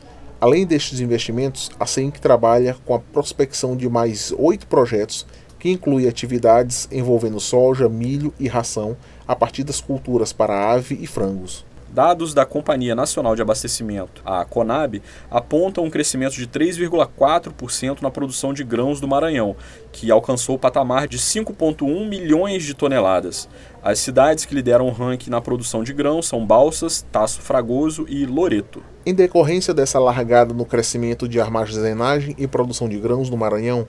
Além 0.41 0.65
destes 0.65 1.01
investimentos, 1.01 1.69
a 1.77 1.85
CEINC 1.85 2.21
trabalha 2.21 2.77
com 2.87 2.95
a 2.95 3.01
prospecção 3.01 3.77
de 3.77 3.89
mais 3.89 4.33
oito 4.39 4.69
projetos 4.69 5.27
que 5.59 5.69
inclui 5.69 6.07
atividades 6.07 6.89
envolvendo 6.93 7.41
soja, 7.41 7.89
milho 7.89 8.33
e 8.39 8.47
ração 8.47 8.97
a 9.27 9.35
partir 9.35 9.65
das 9.65 9.81
culturas 9.81 10.33
para 10.33 10.71
ave 10.71 10.97
e 11.01 11.09
frangos. 11.09 11.66
Dados 11.97 12.35
da 12.35 12.45
Companhia 12.45 12.95
Nacional 12.95 13.35
de 13.35 13.41
Abastecimento, 13.41 14.21
a 14.23 14.45
CONAB, 14.45 15.01
apontam 15.31 15.83
um 15.83 15.89
crescimento 15.89 16.35
de 16.35 16.47
3,4% 16.47 18.03
na 18.03 18.11
produção 18.11 18.53
de 18.53 18.63
grãos 18.63 19.01
do 19.01 19.09
Maranhão, 19.09 19.57
que 19.93 20.11
alcançou 20.11 20.57
o 20.57 20.59
patamar 20.59 21.09
de 21.09 21.17
5,1 21.17 22.07
milhões 22.07 22.65
de 22.65 22.75
toneladas. 22.75 23.49
As 23.83 23.99
cidades 23.99 24.45
que 24.45 24.55
lideram 24.55 24.87
o 24.87 24.93
ranking 24.93 25.31
na 25.31 25.41
produção 25.41 25.83
de 25.83 25.95
grãos 25.95 26.29
são 26.29 26.45
Balsas, 26.45 27.01
Taço 27.11 27.41
Fragoso 27.41 28.05
e 28.11 28.27
Loreto. 28.27 28.83
Em 29.07 29.15
decorrência 29.15 29.73
dessa 29.73 29.99
largada 29.99 30.53
no 30.53 30.67
crescimento 30.67 31.27
de 31.27 31.41
armazenagem 31.41 32.35
e 32.37 32.47
produção 32.47 32.91
de 32.91 32.99
grãos 32.99 33.31
no 33.31 33.39
Maranhão, 33.39 33.89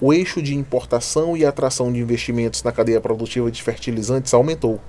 o 0.00 0.12
eixo 0.12 0.40
de 0.40 0.54
importação 0.54 1.36
e 1.36 1.44
atração 1.44 1.92
de 1.92 1.98
investimentos 1.98 2.62
na 2.62 2.70
cadeia 2.70 3.00
produtiva 3.00 3.50
de 3.50 3.60
fertilizantes 3.60 4.32
aumentou 4.32 4.80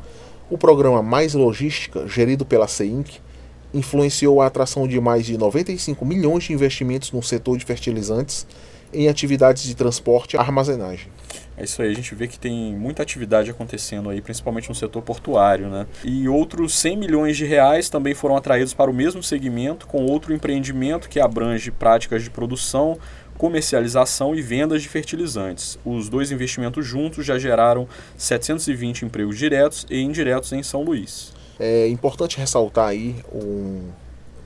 o 0.49 0.57
programa 0.57 1.01
Mais 1.01 1.33
Logística, 1.33 2.07
gerido 2.07 2.45
pela 2.45 2.67
CEINC, 2.67 3.19
influenciou 3.73 4.41
a 4.41 4.47
atração 4.47 4.87
de 4.87 4.99
mais 4.99 5.25
de 5.25 5.37
95 5.37 6.03
milhões 6.03 6.45
de 6.45 6.53
investimentos 6.53 7.11
no 7.11 7.21
setor 7.21 7.57
de 7.57 7.65
fertilizantes 7.65 8.47
em 8.91 9.07
atividades 9.07 9.63
de 9.63 9.75
transporte 9.75 10.35
e 10.35 10.39
armazenagem. 10.39 11.07
É 11.59 11.65
isso 11.65 11.81
aí, 11.81 11.91
a 11.91 11.93
gente 11.93 12.15
vê 12.15 12.25
que 12.25 12.39
tem 12.39 12.73
muita 12.73 13.03
atividade 13.03 13.51
acontecendo 13.51 14.09
aí, 14.09 14.21
principalmente 14.21 14.69
no 14.69 14.75
setor 14.75 15.01
portuário, 15.01 15.67
né? 15.67 15.85
E 16.05 16.29
outros 16.29 16.73
100 16.75 16.95
milhões 16.95 17.35
de 17.35 17.45
reais 17.45 17.89
também 17.89 18.13
foram 18.13 18.37
atraídos 18.37 18.73
para 18.73 18.89
o 18.89 18.93
mesmo 18.93 19.21
segmento, 19.21 19.85
com 19.85 20.05
outro 20.05 20.33
empreendimento 20.33 21.09
que 21.09 21.19
abrange 21.19 21.69
práticas 21.69 22.23
de 22.23 22.29
produção, 22.29 22.97
comercialização 23.37 24.33
e 24.33 24.41
vendas 24.41 24.81
de 24.81 24.87
fertilizantes. 24.87 25.77
Os 25.83 26.07
dois 26.07 26.31
investimentos 26.31 26.85
juntos 26.85 27.25
já 27.25 27.37
geraram 27.37 27.89
720 28.17 29.03
empregos 29.03 29.37
diretos 29.37 29.85
e 29.89 29.99
indiretos 29.99 30.53
em 30.53 30.63
São 30.63 30.81
Luís. 30.81 31.33
É 31.59 31.89
importante 31.89 32.37
ressaltar 32.37 32.87
aí 32.87 33.17
um, 33.33 33.81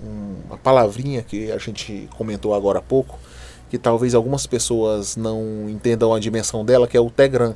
um, 0.03 0.36
uma 0.48 0.58
palavrinha 0.58 1.22
que 1.22 1.51
a 1.51 1.60
gente 1.60 2.10
comentou 2.17 2.55
agora 2.55 2.79
há 2.79 2.82
pouco, 2.82 3.20
que 3.74 3.77
talvez 3.80 4.13
algumas 4.13 4.46
pessoas 4.46 5.18
não 5.18 5.68
entendam 5.68 6.13
a 6.13 6.20
dimensão 6.20 6.63
dela, 6.63 6.88
que 6.88 6.96
é 6.96 7.00
o 7.00 7.10
Tegran. 7.10 7.56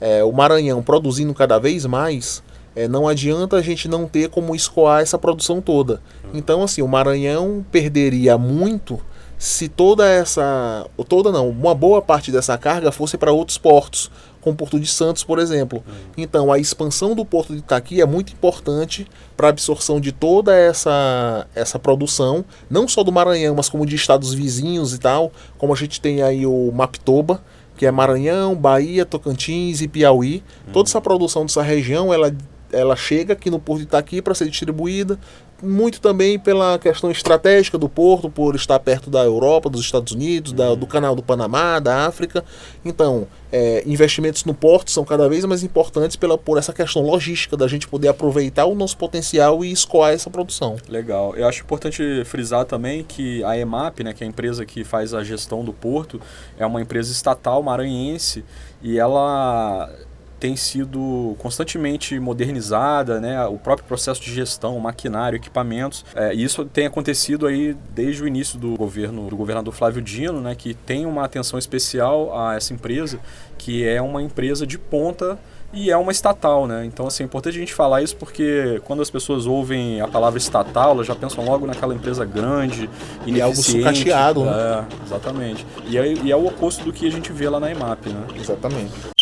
É, 0.00 0.24
o 0.24 0.32
Maranhão 0.32 0.82
produzindo 0.82 1.34
cada 1.34 1.58
vez 1.58 1.84
mais, 1.84 2.42
é, 2.74 2.88
não 2.88 3.06
adianta 3.06 3.56
a 3.56 3.60
gente 3.60 3.86
não 3.86 4.08
ter 4.08 4.30
como 4.30 4.54
escoar 4.54 5.02
essa 5.02 5.18
produção 5.18 5.60
toda. 5.60 6.00
Então, 6.32 6.62
assim, 6.62 6.80
o 6.80 6.88
Maranhão 6.88 7.62
perderia 7.70 8.38
muito 8.38 8.98
se 9.38 9.68
toda 9.68 10.06
essa, 10.08 10.84
toda 11.08 11.30
não, 11.30 11.48
uma 11.48 11.74
boa 11.74 12.02
parte 12.02 12.32
dessa 12.32 12.58
carga 12.58 12.90
fosse 12.90 13.16
para 13.16 13.32
outros 13.32 13.56
portos, 13.56 14.10
como 14.40 14.54
o 14.54 14.56
Porto 14.56 14.80
de 14.80 14.86
Santos, 14.86 15.22
por 15.22 15.38
exemplo. 15.38 15.82
Uhum. 15.86 15.94
Então, 16.16 16.52
a 16.52 16.58
expansão 16.58 17.14
do 17.14 17.24
Porto 17.24 17.52
de 17.52 17.60
Itaqui 17.60 18.00
é 18.00 18.06
muito 18.06 18.32
importante 18.32 19.06
para 19.36 19.46
a 19.46 19.50
absorção 19.50 20.00
de 20.00 20.10
toda 20.10 20.56
essa, 20.56 21.46
essa 21.54 21.78
produção, 21.78 22.44
não 22.68 22.88
só 22.88 23.04
do 23.04 23.12
Maranhão, 23.12 23.54
mas 23.54 23.68
como 23.68 23.86
de 23.86 23.94
estados 23.94 24.34
vizinhos 24.34 24.92
e 24.92 24.98
tal, 24.98 25.30
como 25.56 25.72
a 25.72 25.76
gente 25.76 26.00
tem 26.00 26.20
aí 26.20 26.44
o 26.44 26.72
Mapitoba, 26.72 27.40
que 27.76 27.86
é 27.86 27.92
Maranhão, 27.92 28.56
Bahia, 28.56 29.06
Tocantins 29.06 29.80
e 29.80 29.86
Piauí. 29.86 30.42
Toda 30.72 30.88
essa 30.88 31.00
produção 31.00 31.46
dessa 31.46 31.62
região, 31.62 32.12
ela 32.12 32.34
ela 32.72 32.94
chega 32.96 33.32
aqui 33.32 33.50
no 33.50 33.58
Porto 33.58 33.78
de 33.78 33.84
Itaqui 33.84 34.20
para 34.20 34.34
ser 34.34 34.48
distribuída, 34.48 35.18
muito 35.62 36.00
também 36.00 36.38
pela 36.38 36.78
questão 36.78 37.10
estratégica 37.10 37.76
do 37.76 37.88
porto, 37.88 38.30
por 38.30 38.54
estar 38.54 38.78
perto 38.78 39.10
da 39.10 39.24
Europa, 39.24 39.68
dos 39.68 39.80
Estados 39.80 40.12
Unidos, 40.12 40.52
da, 40.52 40.74
do 40.74 40.86
canal 40.86 41.14
do 41.14 41.22
Panamá, 41.22 41.78
da 41.78 42.06
África. 42.06 42.44
Então, 42.84 43.26
é, 43.50 43.82
investimentos 43.86 44.44
no 44.44 44.54
porto 44.54 44.90
são 44.90 45.04
cada 45.04 45.28
vez 45.28 45.44
mais 45.44 45.62
importantes 45.62 46.16
pela, 46.16 46.38
por 46.38 46.58
essa 46.58 46.72
questão 46.72 47.02
logística, 47.02 47.56
da 47.56 47.66
gente 47.66 47.88
poder 47.88 48.08
aproveitar 48.08 48.66
o 48.66 48.74
nosso 48.74 48.96
potencial 48.96 49.64
e 49.64 49.72
escoar 49.72 50.12
essa 50.12 50.30
produção. 50.30 50.76
Legal. 50.88 51.34
Eu 51.34 51.48
acho 51.48 51.62
importante 51.62 52.24
frisar 52.24 52.64
também 52.64 53.02
que 53.02 53.42
a 53.44 53.58
EMAP, 53.58 54.04
né, 54.04 54.12
que 54.12 54.22
é 54.22 54.26
a 54.26 54.30
empresa 54.30 54.64
que 54.64 54.84
faz 54.84 55.12
a 55.12 55.24
gestão 55.24 55.64
do 55.64 55.72
porto, 55.72 56.20
é 56.58 56.64
uma 56.64 56.80
empresa 56.80 57.10
estatal 57.10 57.62
maranhense 57.62 58.44
e 58.82 58.98
ela 58.98 59.90
tem 60.38 60.56
sido 60.56 61.34
constantemente 61.38 62.18
modernizada, 62.18 63.20
né? 63.20 63.44
O 63.46 63.58
próprio 63.58 63.86
processo 63.86 64.20
de 64.20 64.32
gestão, 64.32 64.78
maquinário, 64.78 65.36
equipamentos. 65.36 66.04
É, 66.14 66.34
e 66.34 66.42
isso 66.42 66.64
tem 66.64 66.86
acontecido 66.86 67.46
aí 67.46 67.76
desde 67.94 68.22
o 68.22 68.26
início 68.26 68.58
do 68.58 68.76
governo 68.76 69.28
do 69.28 69.36
governador 69.36 69.74
Flávio 69.74 70.00
Dino, 70.00 70.40
né? 70.40 70.54
Que 70.54 70.74
tem 70.74 71.06
uma 71.06 71.24
atenção 71.24 71.58
especial 71.58 72.38
a 72.38 72.54
essa 72.54 72.72
empresa, 72.72 73.18
que 73.56 73.86
é 73.86 74.00
uma 74.00 74.22
empresa 74.22 74.66
de 74.66 74.78
ponta 74.78 75.38
e 75.72 75.90
é 75.90 75.96
uma 75.96 76.10
estatal, 76.10 76.66
né? 76.66 76.84
Então, 76.84 77.06
assim, 77.06 77.22
é 77.22 77.26
importante 77.26 77.56
a 77.56 77.60
gente 77.60 77.74
falar 77.74 78.00
isso 78.02 78.16
porque 78.16 78.80
quando 78.84 79.02
as 79.02 79.10
pessoas 79.10 79.46
ouvem 79.46 80.00
a 80.00 80.08
palavra 80.08 80.38
estatal, 80.38 80.92
elas 80.92 81.06
já 81.06 81.14
pensam 81.14 81.44
logo 81.44 81.66
naquela 81.66 81.94
empresa 81.94 82.24
grande, 82.24 82.88
e 83.26 83.38
é 83.38 83.42
algo 83.42 83.56
sucateado, 83.56 84.44
né? 84.44 84.86
É, 84.90 85.04
exatamente. 85.04 85.66
E 85.86 85.98
é, 85.98 86.12
e 86.12 86.32
é 86.32 86.36
o 86.36 86.46
oposto 86.46 86.84
do 86.84 86.92
que 86.92 87.06
a 87.06 87.10
gente 87.10 87.32
vê 87.32 87.48
lá 87.48 87.60
na 87.60 87.70
EMAP, 87.70 88.06
né? 88.06 88.26
Exatamente. 88.40 89.17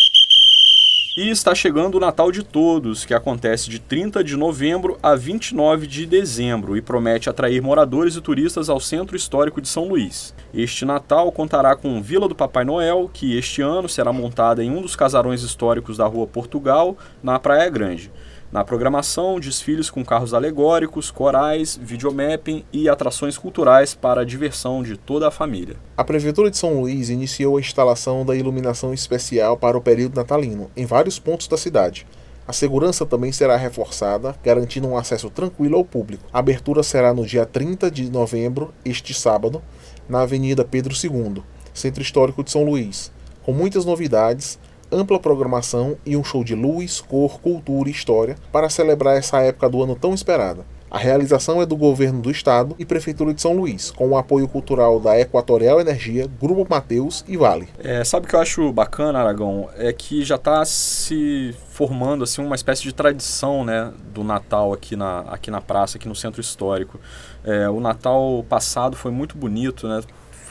E 1.17 1.31
está 1.31 1.55
chegando 1.55 1.95
o 1.95 1.99
Natal 1.99 2.31
de 2.31 2.43
Todos, 2.43 3.03
que 3.03 3.11
acontece 3.11 3.71
de 3.71 3.79
30 3.79 4.23
de 4.23 4.37
novembro 4.37 4.99
a 5.01 5.15
29 5.15 5.87
de 5.87 6.05
dezembro 6.05 6.77
e 6.77 6.81
promete 6.81 7.27
atrair 7.27 7.59
moradores 7.59 8.15
e 8.15 8.21
turistas 8.21 8.69
ao 8.69 8.79
Centro 8.79 9.15
Histórico 9.15 9.59
de 9.59 9.67
São 9.67 9.87
Luís. 9.87 10.31
Este 10.53 10.85
Natal 10.85 11.31
contará 11.31 11.75
com 11.75 11.99
Vila 12.03 12.27
do 12.27 12.35
Papai 12.35 12.63
Noel, 12.63 13.09
que 13.11 13.35
este 13.35 13.63
ano 13.63 13.89
será 13.89 14.13
montada 14.13 14.63
em 14.63 14.69
um 14.69 14.79
dos 14.79 14.95
casarões 14.95 15.41
históricos 15.41 15.97
da 15.97 16.05
Rua 16.05 16.27
Portugal, 16.27 16.95
na 17.23 17.39
Praia 17.39 17.67
Grande. 17.67 18.11
Na 18.49 18.63
programação, 18.63 19.41
desfiles 19.41 19.89
com 19.89 20.05
carros 20.05 20.33
alegóricos, 20.33 21.11
corais, 21.11 21.77
videomapping 21.81 22.63
e 22.71 22.87
atrações 22.87 23.37
culturais 23.37 23.93
para 23.93 24.21
a 24.21 24.25
diversão 24.25 24.81
de 24.81 24.95
toda 24.95 25.27
a 25.27 25.31
família. 25.31 25.75
A 25.97 26.03
Prefeitura 26.03 26.49
de 26.49 26.57
São 26.57 26.79
Luís 26.79 27.09
iniciou 27.09 27.57
a 27.57 27.59
instalação 27.59 28.25
da 28.25 28.33
iluminação 28.33 28.93
especial 28.93 29.57
para 29.57 29.77
o 29.77 29.81
período 29.81 30.15
natalino 30.15 30.71
em 30.77 30.85
vários 30.85 31.19
pontos 31.19 31.49
da 31.49 31.57
cidade. 31.57 32.07
A 32.47 32.53
segurança 32.53 33.05
também 33.05 33.33
será 33.33 33.57
reforçada, 33.57 34.33
garantindo 34.41 34.87
um 34.87 34.97
acesso 34.97 35.29
tranquilo 35.29 35.75
ao 35.75 35.83
público. 35.83 36.23
A 36.31 36.39
abertura 36.39 36.81
será 36.83 37.13
no 37.13 37.25
dia 37.25 37.45
30 37.45 37.91
de 37.91 38.09
novembro, 38.09 38.73
este 38.85 39.13
sábado, 39.13 39.61
na 40.07 40.21
Avenida 40.21 40.63
Pedro 40.63 40.93
II, 40.95 41.43
Centro 41.73 42.01
Histórico 42.01 42.45
de 42.45 42.51
São 42.51 42.63
Luís, 42.63 43.11
com 43.43 43.51
muitas 43.51 43.83
novidades 43.83 44.57
ampla 44.91 45.19
programação 45.19 45.97
e 46.05 46.15
um 46.15 46.23
show 46.23 46.43
de 46.43 46.55
luz, 46.55 47.01
cor, 47.01 47.39
cultura 47.39 47.89
e 47.89 47.91
história 47.91 48.35
para 48.51 48.69
celebrar 48.69 49.17
essa 49.17 49.39
época 49.41 49.69
do 49.69 49.81
ano 49.83 49.95
tão 49.95 50.13
esperada. 50.13 50.65
A 50.89 50.97
realização 50.97 51.61
é 51.61 51.65
do 51.65 51.75
governo 51.75 52.21
do 52.21 52.31
estado 52.31 52.73
e 52.79 52.85
prefeitura 52.85 53.33
de 53.33 53.41
São 53.41 53.53
Luís, 53.53 53.91
com 53.91 54.07
o 54.07 54.17
apoio 54.17 54.47
cultural 54.47 55.01
da 55.01 55.19
Equatorial 55.19 55.81
Energia, 55.81 56.29
Grupo 56.41 56.65
Mateus 56.69 57.25
e 57.27 57.35
Vale. 57.35 57.67
É, 57.79 58.05
sabe 58.05 58.25
o 58.25 58.29
que 58.29 58.35
eu 58.35 58.39
acho 58.39 58.71
bacana, 58.71 59.19
Aragão? 59.19 59.69
É 59.75 59.91
que 59.91 60.23
já 60.23 60.35
está 60.35 60.63
se 60.63 61.53
formando 61.71 62.23
assim 62.23 62.41
uma 62.41 62.55
espécie 62.55 62.83
de 62.83 62.93
tradição, 62.93 63.65
né, 63.65 63.91
do 64.13 64.23
Natal 64.23 64.71
aqui 64.71 64.95
na, 64.95 65.19
aqui 65.27 65.51
na 65.51 65.59
praça, 65.59 65.97
aqui 65.97 66.07
no 66.07 66.15
centro 66.15 66.39
histórico. 66.39 66.97
É, 67.43 67.69
o 67.69 67.81
Natal 67.81 68.45
passado 68.47 68.95
foi 68.95 69.11
muito 69.11 69.37
bonito, 69.37 69.89
né? 69.89 70.01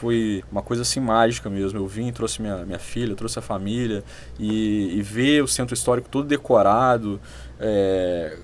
Foi 0.00 0.44
uma 0.50 0.62
coisa 0.62 0.82
assim 0.82 1.00
mágica 1.00 1.48
mesmo. 1.48 1.78
Eu 1.78 1.86
vim, 1.86 2.12
trouxe 2.12 2.40
minha, 2.40 2.64
minha 2.64 2.78
filha, 2.78 3.14
trouxe 3.14 3.38
a 3.38 3.42
família 3.42 4.04
e, 4.38 4.98
e 4.98 5.02
ver 5.02 5.42
o 5.42 5.48
centro 5.48 5.74
histórico 5.74 6.08
todo 6.08 6.26
decorado, 6.26 7.20
é, 7.58 8.36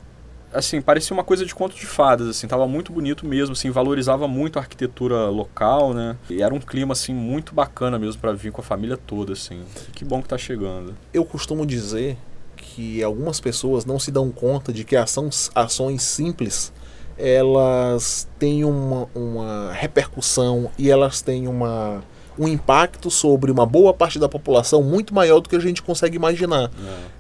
assim, 0.53 0.81
parecia 0.81 1.15
uma 1.15 1.25
coisa 1.25 1.45
de 1.45 1.55
conto 1.55 1.75
de 1.75 1.87
fadas, 1.87 2.29
assim, 2.29 2.47
tava 2.47 2.67
muito 2.67 2.93
bonito 2.93 3.27
mesmo, 3.27 3.53
assim, 3.53 3.71
valorizava 3.71 4.29
muito 4.29 4.59
a 4.59 4.63
arquitetura 4.63 5.29
local, 5.29 5.95
né? 5.95 6.17
E 6.29 6.43
era 6.43 6.55
um 6.55 6.61
clima 6.61 6.93
assim 6.93 7.15
muito 7.15 7.55
bacana 7.55 7.99
mesmo 7.99 8.21
para 8.21 8.33
vir 8.33 8.53
com 8.53 8.61
a 8.61 8.65
família 8.65 8.97
toda, 8.97 9.33
assim. 9.33 9.63
Que 9.95 10.05
bom 10.05 10.23
que 10.23 10.29
tá 10.29 10.39
chegando. 10.39 10.95
Eu 11.13 11.25
costumo 11.25 11.67
dizer 11.67 12.17
que 12.57 13.03
algumas 13.03 13.41
pessoas 13.41 13.85
não 13.85 13.99
se 13.99 14.11
dão 14.11 14.31
conta 14.31 14.73
de 14.73 14.85
que 14.85 14.97
ações, 14.97 15.51
ações 15.55 16.03
simples 16.03 16.73
elas 17.19 18.29
têm 18.39 18.65
uma, 18.65 19.09
uma 19.15 19.73
repercussão 19.73 20.71
e 20.79 20.91
elas 20.91 21.21
têm 21.21 21.47
uma 21.49 22.03
um 22.39 22.49
impacto 22.49 23.11
sobre 23.11 23.51
uma 23.51 23.67
boa 23.67 23.93
parte 23.93 24.19
da 24.19 24.29
população 24.29 24.83
muito 24.83 25.15
maior 25.15 25.41
do 25.41 25.49
que 25.49 25.57
a 25.57 25.61
gente 25.61 25.83
consegue 25.83 26.17
imaginar. 26.17 26.71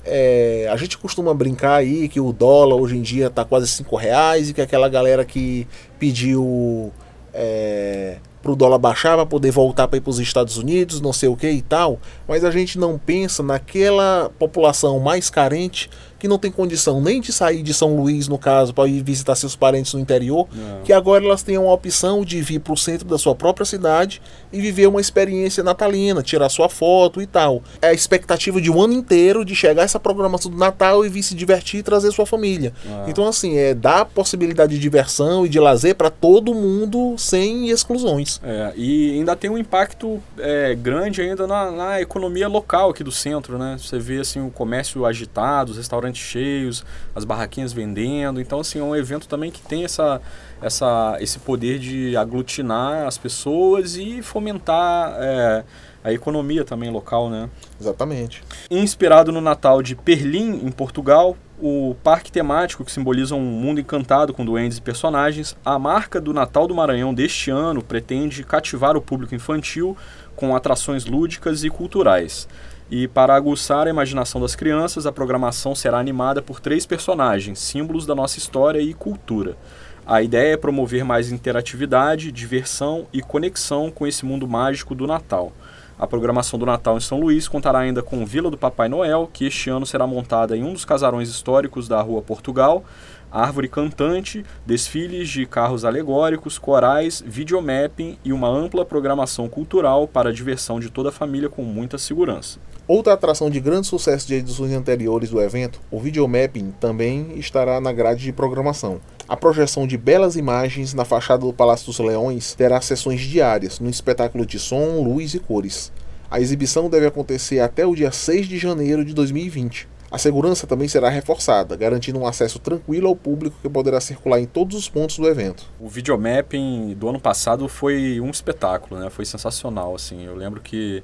É. 0.04 0.64
É, 0.64 0.68
a 0.70 0.76
gente 0.76 0.96
costuma 0.96 1.34
brincar 1.34 1.76
aí 1.76 2.08
que 2.08 2.18
o 2.18 2.32
dólar 2.32 2.76
hoje 2.76 2.96
em 2.96 3.02
dia 3.02 3.26
está 3.26 3.44
quase 3.44 3.68
5 3.68 3.94
reais 3.94 4.48
e 4.48 4.54
que 4.54 4.60
aquela 4.60 4.88
galera 4.88 5.24
que 5.24 5.66
pediu 5.98 6.90
é, 7.32 8.16
para 8.42 8.52
o 8.52 8.56
dólar 8.56 8.78
baixar 8.78 9.16
para 9.16 9.24
poder 9.24 9.50
voltar 9.50 9.86
para 9.86 9.96
ir 9.96 10.00
para 10.00 10.10
os 10.10 10.18
Estados 10.18 10.56
Unidos, 10.56 11.00
não 11.00 11.12
sei 11.12 11.28
o 11.28 11.36
que 11.36 11.48
e 11.48 11.62
tal, 11.62 12.00
mas 12.26 12.44
a 12.44 12.50
gente 12.50 12.78
não 12.78 12.98
pensa 12.98 13.42
naquela 13.42 14.30
população 14.38 14.98
mais 14.98 15.30
carente 15.30 15.88
que 16.22 16.28
não 16.28 16.38
tem 16.38 16.52
condição 16.52 17.00
nem 17.00 17.20
de 17.20 17.32
sair 17.32 17.64
de 17.64 17.74
São 17.74 17.96
Luís, 17.96 18.28
no 18.28 18.38
caso, 18.38 18.72
para 18.72 18.88
ir 18.88 19.02
visitar 19.02 19.34
seus 19.34 19.56
parentes 19.56 19.92
no 19.92 19.98
interior, 19.98 20.46
não. 20.54 20.82
que 20.84 20.92
agora 20.92 21.24
elas 21.24 21.42
tenham 21.42 21.68
a 21.68 21.74
opção 21.74 22.24
de 22.24 22.40
vir 22.40 22.60
para 22.60 22.72
o 22.72 22.76
centro 22.76 23.08
da 23.08 23.18
sua 23.18 23.34
própria 23.34 23.66
cidade 23.66 24.22
e 24.52 24.60
viver 24.60 24.86
uma 24.86 25.00
experiência 25.00 25.64
natalina, 25.64 26.22
tirar 26.22 26.48
sua 26.48 26.68
foto 26.68 27.20
e 27.20 27.26
tal. 27.26 27.60
É 27.80 27.88
a 27.88 27.92
expectativa 27.92 28.60
de 28.60 28.70
um 28.70 28.80
ano 28.80 28.92
inteiro 28.92 29.44
de 29.44 29.56
chegar 29.56 29.82
essa 29.82 29.98
programação 29.98 30.48
do 30.48 30.56
Natal 30.56 31.04
e 31.04 31.08
vir 31.08 31.24
se 31.24 31.34
divertir 31.34 31.80
e 31.80 31.82
trazer 31.82 32.12
sua 32.12 32.24
família. 32.24 32.72
Ah. 32.88 33.06
Então, 33.08 33.26
assim, 33.26 33.56
é 33.56 33.74
dar 33.74 34.04
possibilidade 34.04 34.74
de 34.74 34.78
diversão 34.78 35.44
e 35.44 35.48
de 35.48 35.58
lazer 35.58 35.96
para 35.96 36.08
todo 36.08 36.54
mundo 36.54 37.16
sem 37.18 37.68
exclusões. 37.68 38.40
É, 38.44 38.72
e 38.76 39.10
ainda 39.14 39.34
tem 39.34 39.50
um 39.50 39.58
impacto 39.58 40.22
é, 40.38 40.72
grande 40.76 41.20
ainda 41.20 41.48
na, 41.48 41.72
na 41.72 42.00
economia 42.00 42.46
local 42.46 42.90
aqui 42.90 43.02
do 43.02 43.10
centro, 43.10 43.58
né? 43.58 43.76
Você 43.76 43.98
vê 43.98 44.20
assim 44.20 44.40
o 44.40 44.50
comércio 44.50 45.04
agitado, 45.04 45.72
os 45.72 45.78
restaurantes 45.78 46.11
restaurantes 46.12 46.22
cheios, 46.22 46.84
as 47.14 47.24
barraquinhas 47.24 47.72
vendendo. 47.72 48.40
Então, 48.40 48.60
assim, 48.60 48.78
é 48.78 48.82
um 48.82 48.94
evento 48.94 49.26
também 49.26 49.50
que 49.50 49.62
tem 49.62 49.84
essa, 49.84 50.20
essa, 50.60 51.16
esse 51.20 51.38
poder 51.38 51.78
de 51.78 52.16
aglutinar 52.16 53.06
as 53.06 53.18
pessoas 53.18 53.96
e 53.96 54.22
fomentar 54.22 55.16
é, 55.18 55.64
a 56.04 56.12
economia 56.12 56.64
também 56.64 56.90
local, 56.90 57.30
né? 57.30 57.48
Exatamente. 57.80 58.42
Inspirado 58.70 59.32
no 59.32 59.40
Natal 59.40 59.82
de 59.82 59.96
Perlim, 59.96 60.60
em 60.64 60.70
Portugal, 60.70 61.36
o 61.60 61.94
parque 62.02 62.30
temático 62.32 62.84
que 62.84 62.90
simboliza 62.90 63.34
um 63.34 63.40
mundo 63.40 63.80
encantado 63.80 64.34
com 64.34 64.44
duendes 64.44 64.78
e 64.78 64.82
personagens, 64.82 65.56
a 65.64 65.78
marca 65.78 66.20
do 66.20 66.32
Natal 66.32 66.66
do 66.66 66.74
Maranhão 66.74 67.14
deste 67.14 67.50
ano 67.50 67.82
pretende 67.82 68.42
cativar 68.42 68.96
o 68.96 69.00
público 69.00 69.34
infantil 69.34 69.96
com 70.34 70.56
atrações 70.56 71.04
lúdicas 71.04 71.62
e 71.62 71.70
culturais. 71.70 72.48
E 72.94 73.08
para 73.08 73.34
aguçar 73.34 73.86
a 73.86 73.90
imaginação 73.90 74.38
das 74.38 74.54
crianças, 74.54 75.06
a 75.06 75.12
programação 75.12 75.74
será 75.74 75.98
animada 75.98 76.42
por 76.42 76.60
três 76.60 76.84
personagens, 76.84 77.58
símbolos 77.58 78.04
da 78.04 78.14
nossa 78.14 78.36
história 78.36 78.80
e 78.80 78.92
cultura. 78.92 79.56
A 80.04 80.20
ideia 80.20 80.52
é 80.52 80.56
promover 80.58 81.02
mais 81.02 81.32
interatividade, 81.32 82.30
diversão 82.30 83.06
e 83.10 83.22
conexão 83.22 83.90
com 83.90 84.06
esse 84.06 84.26
mundo 84.26 84.46
mágico 84.46 84.94
do 84.94 85.06
Natal. 85.06 85.54
A 85.98 86.06
programação 86.06 86.58
do 86.58 86.66
Natal 86.66 86.98
em 86.98 87.00
São 87.00 87.18
Luís 87.18 87.48
contará 87.48 87.78
ainda 87.78 88.02
com 88.02 88.26
Vila 88.26 88.50
do 88.50 88.58
Papai 88.58 88.90
Noel, 88.90 89.26
que 89.32 89.46
este 89.46 89.70
ano 89.70 89.86
será 89.86 90.06
montada 90.06 90.54
em 90.54 90.62
um 90.62 90.74
dos 90.74 90.84
casarões 90.84 91.30
históricos 91.30 91.88
da 91.88 91.98
Rua 92.02 92.20
Portugal, 92.20 92.84
árvore 93.30 93.68
cantante, 93.68 94.44
desfiles 94.66 95.30
de 95.30 95.46
carros 95.46 95.86
alegóricos, 95.86 96.58
corais, 96.58 97.24
videomapping 97.26 98.18
e 98.22 98.34
uma 98.34 98.48
ampla 98.48 98.84
programação 98.84 99.48
cultural 99.48 100.06
para 100.06 100.28
a 100.28 100.32
diversão 100.32 100.78
de 100.78 100.90
toda 100.90 101.08
a 101.08 101.12
família 101.12 101.48
com 101.48 101.62
muita 101.62 101.96
segurança. 101.96 102.60
Outra 102.88 103.12
atração 103.12 103.48
de 103.48 103.60
grande 103.60 103.86
sucesso 103.86 104.26
de 104.26 104.34
edições 104.34 104.72
anteriores 104.72 105.30
do 105.30 105.40
evento, 105.40 105.80
o 105.88 106.00
videomapping, 106.00 106.74
também 106.80 107.38
estará 107.38 107.80
na 107.80 107.92
grade 107.92 108.24
de 108.24 108.32
programação. 108.32 109.00
A 109.28 109.36
projeção 109.36 109.86
de 109.86 109.96
belas 109.96 110.34
imagens 110.34 110.92
na 110.92 111.04
fachada 111.04 111.46
do 111.46 111.52
Palácio 111.52 111.86
dos 111.86 112.00
Leões 112.00 112.54
terá 112.54 112.80
sessões 112.80 113.20
diárias, 113.20 113.78
no 113.78 113.88
espetáculo 113.88 114.44
de 114.44 114.58
som, 114.58 115.00
luz 115.00 115.32
e 115.32 115.38
cores. 115.38 115.92
A 116.28 116.40
exibição 116.40 116.90
deve 116.90 117.06
acontecer 117.06 117.60
até 117.60 117.86
o 117.86 117.94
dia 117.94 118.10
6 118.10 118.48
de 118.48 118.58
janeiro 118.58 119.04
de 119.04 119.14
2020. 119.14 119.86
A 120.10 120.18
segurança 120.18 120.66
também 120.66 120.88
será 120.88 121.08
reforçada, 121.08 121.76
garantindo 121.76 122.18
um 122.18 122.26
acesso 122.26 122.58
tranquilo 122.58 123.08
ao 123.08 123.16
público 123.16 123.56
que 123.62 123.68
poderá 123.68 124.00
circular 124.00 124.40
em 124.40 124.44
todos 124.44 124.76
os 124.76 124.88
pontos 124.88 125.18
do 125.18 125.26
evento. 125.26 125.64
O 125.80 125.88
videomapping 125.88 126.94
do 126.98 127.08
ano 127.08 127.20
passado 127.20 127.66
foi 127.68 128.20
um 128.20 128.28
espetáculo, 128.28 129.00
né? 129.00 129.08
Foi 129.08 129.24
sensacional, 129.24 129.94
assim. 129.94 130.26
Eu 130.26 130.34
lembro 130.34 130.60
que 130.60 131.02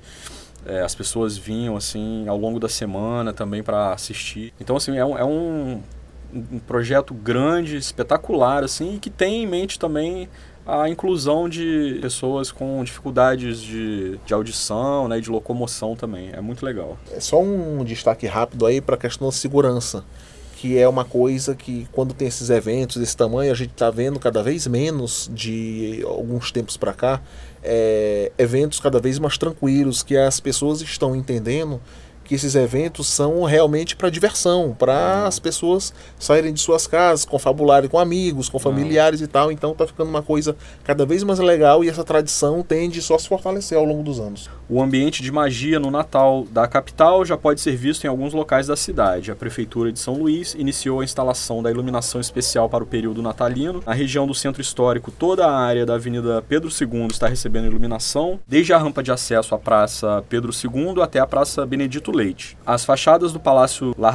é, 0.67 0.81
as 0.81 0.95
pessoas 0.95 1.37
vinham 1.37 1.77
assim 1.77 2.27
ao 2.29 2.37
longo 2.37 2.59
da 2.59 2.69
semana 2.69 3.33
também 3.33 3.63
para 3.63 3.93
assistir. 3.93 4.53
Então 4.61 4.77
assim 4.77 4.97
é 4.97 5.05
um, 5.05 5.19
é 5.19 5.25
um, 5.25 5.81
um, 6.35 6.59
projeto 6.61 7.15
grande, 7.15 7.77
espetacular 7.77 8.65
assim 8.65 8.97
e 8.97 8.99
que 8.99 9.11
tem 9.11 9.43
em 9.43 9.47
mente 9.47 9.79
também 9.79 10.29
a 10.67 10.87
inclusão 10.89 11.49
de 11.49 11.99
pessoas 12.03 12.53
com 12.53 12.85
dificuldades 12.85 13.59
de, 13.63 14.19
de 14.27 14.35
audição, 14.35 15.09
né, 15.09 15.19
de 15.19 15.31
locomoção 15.31 15.97
também. 15.97 16.31
É 16.33 16.43
muito 16.43 16.65
legal. 16.65 16.99
É 17.11 17.21
só 17.21 17.41
um 17.41 17.83
destaque 17.83 18.27
rápido 18.27 18.67
aí 18.67 18.79
para 18.81 18.95
a 18.95 18.99
questão 18.99 19.29
da 19.29 19.33
segurança 19.33 20.05
que 20.59 20.77
é 20.77 20.89
uma 20.89 21.05
coisa 21.05 21.55
que 21.55 21.87
quando 21.93 22.13
tem 22.13 22.27
esses 22.27 22.51
eventos 22.51 22.97
desse 22.97 23.17
tamanho 23.17 23.53
a 23.53 23.55
gente 23.55 23.71
está 23.71 23.91
vendo 23.93 24.19
cada 24.19 24.43
vez 24.43 24.67
menos 24.67 25.31
de 25.33 26.03
alguns 26.05 26.51
tempos 26.51 26.77
para 26.77 26.93
cá 26.93 27.23
é, 27.63 28.33
eventos 28.37 28.81
cada 28.81 28.99
vez 28.99 29.21
mais 29.21 29.39
tranquilos 29.39 30.03
que 30.03 30.17
as 30.17 30.41
pessoas 30.41 30.81
estão 30.81 31.15
entendendo 31.15 31.81
que 32.29 32.35
esses 32.35 32.55
eventos 32.55 33.07
são 33.07 33.43
realmente 33.43 33.97
para 33.97 34.11
diversão, 34.11 34.77
para 34.79 34.93
uhum. 35.23 35.27
as 35.27 35.39
pessoas 35.39 35.95
saírem 36.19 36.53
de 36.53 36.61
suas 36.61 36.87
casas, 36.87 37.25
confabularem 37.25 37.89
com 37.89 37.99
amigos, 37.99 38.51
com 38.51 38.59
familiares 38.59 39.21
uhum. 39.21 39.25
e 39.25 39.29
tal. 39.29 39.51
Então 39.51 39.75
tá 39.75 39.87
ficando 39.87 40.11
uma 40.11 40.23
coisa 40.23 40.55
cada 40.85 41.07
vez 41.07 41.25
mais 41.25 41.39
legal 41.39 41.83
e 41.83 41.89
essa 41.89 42.05
tradição 42.05 42.63
tende 42.63 43.01
só 43.01 43.15
a 43.15 43.19
se 43.19 43.27
fortalecer 43.27 43.79
ao 43.79 43.85
longo 43.85 44.03
dos 44.03 44.21
anos. 44.21 44.51
O 44.69 44.83
ambiente 44.83 45.23
de 45.23 45.33
magia 45.33 45.81
no 45.81 45.91
Natal 45.91 46.47
da 46.51 46.69
capital 46.69 47.25
já 47.25 47.39
pode 47.39 47.63
ser 47.63 47.75
visto 47.75 48.05
em 48.05 48.09
alguns 48.09 48.35
locais 48.35 48.67
da 48.67 48.77
cidade. 48.77 49.31
A 49.31 49.37
Prefeitura 49.37 49.91
de 49.91 49.99
São 49.99 50.19
Luís 50.19 50.55
iniciou 50.55 51.01
a 51.01 51.05
instalação 51.05 51.63
da 51.63 51.71
iluminação 51.71 52.21
especial 52.21 52.69
para 52.69 52.85
o 52.85 52.87
período 52.87 53.23
natalino. 53.23 53.83
Na 53.87 53.95
região 53.95 54.27
do 54.27 54.35
centro 54.35 54.61
histórico, 54.61 55.11
toda 55.11 55.47
a 55.47 55.59
área 55.59 55.87
da 55.87 55.95
Avenida 55.95 56.45
Pedro 56.47 56.69
II 56.69 57.07
está 57.11 57.27
recebendo 57.27 57.67
iluminação, 57.67 58.39
desde 58.47 58.75
a 58.75 58.79
rampa 58.79 59.03
de 59.03 59.11
acesso 59.11 59.55
à 59.55 59.59
Praça 59.59 60.23
Pedro 60.29 60.53
II 60.53 61.01
até 61.01 61.19
a 61.19 61.27
Praça 61.27 61.65
Benedito 61.65 62.13
Leite. 62.19 62.59
As 62.67 62.85
fachadas 62.85 63.33
do 63.33 63.39
Palácio 63.39 63.95
La 63.97 64.11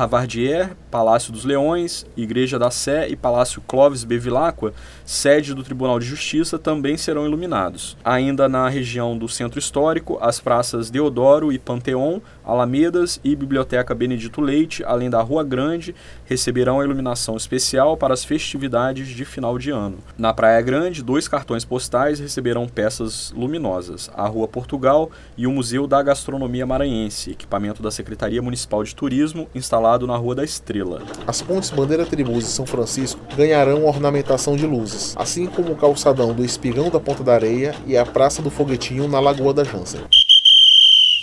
Palácio 0.93 1.33
dos 1.33 1.43
Leões, 1.43 2.05
Igreja 2.15 2.59
da 2.59 2.69
Sé 2.69 3.09
e 3.09 3.15
Palácio 3.15 3.63
Clóvis 3.65 4.03
Bevilacqua, 4.03 4.75
sede 5.03 5.51
do 5.51 5.63
Tribunal 5.63 5.97
de 5.97 6.05
Justiça, 6.05 6.59
também 6.59 6.97
serão 6.97 7.25
iluminados. 7.25 7.97
Ainda 8.05 8.47
na 8.47 8.69
região 8.69 9.17
do 9.17 9.27
Centro 9.27 9.57
Histórico, 9.57 10.19
as 10.21 10.39
praças 10.39 10.91
Deodoro 10.91 11.51
e 11.51 11.57
Panteon, 11.57 12.19
Alamedas 12.45 13.19
e 13.23 13.35
Biblioteca 13.35 13.95
Benedito 13.95 14.39
Leite, 14.39 14.83
além 14.83 15.09
da 15.09 15.19
Rua 15.19 15.43
Grande, 15.43 15.95
receberão 16.25 16.79
a 16.79 16.83
iluminação 16.83 17.35
especial 17.35 17.97
para 17.97 18.13
as 18.13 18.23
festividades 18.23 19.07
de 19.07 19.25
final 19.25 19.57
de 19.57 19.71
ano. 19.71 19.97
Na 20.15 20.31
Praia 20.31 20.61
Grande, 20.61 21.01
dois 21.01 21.27
cartões 21.27 21.65
postais 21.65 22.19
receberão 22.19 22.67
peças 22.67 23.33
luminosas: 23.35 24.11
a 24.13 24.27
Rua 24.27 24.47
Portugal 24.47 25.09
e 25.35 25.47
o 25.47 25.51
Museu 25.51 25.87
da 25.87 26.03
Gastronomia 26.03 26.67
Maranhense, 26.67 27.31
equipamento 27.31 27.81
da 27.81 27.89
Secretaria 27.89 28.43
Municipal 28.43 28.83
de 28.83 28.93
Turismo, 28.93 29.49
instalado 29.55 30.05
na 30.05 30.15
Rua 30.15 30.35
da 30.35 30.43
Estrela. 30.83 31.01
As 31.25 31.41
pontes 31.41 31.69
Bandeira 31.69 32.05
Tribus 32.05 32.45
e 32.45 32.51
São 32.51 32.65
Francisco 32.65 33.21
ganharão 33.35 33.85
ornamentação 33.85 34.55
de 34.55 34.67
luzes, 34.67 35.15
assim 35.17 35.47
como 35.47 35.71
o 35.71 35.75
calçadão 35.75 36.33
do 36.33 36.43
Espigão 36.43 36.89
da 36.89 36.99
Ponta 36.99 37.23
da 37.23 37.33
Areia 37.33 37.73
e 37.87 37.97
a 37.97 38.05
Praça 38.05 38.41
do 38.41 38.51
Foguetinho 38.51 39.07
na 39.07 39.19
Lagoa 39.19 39.53
da 39.53 39.63
Jansen. 39.63 40.01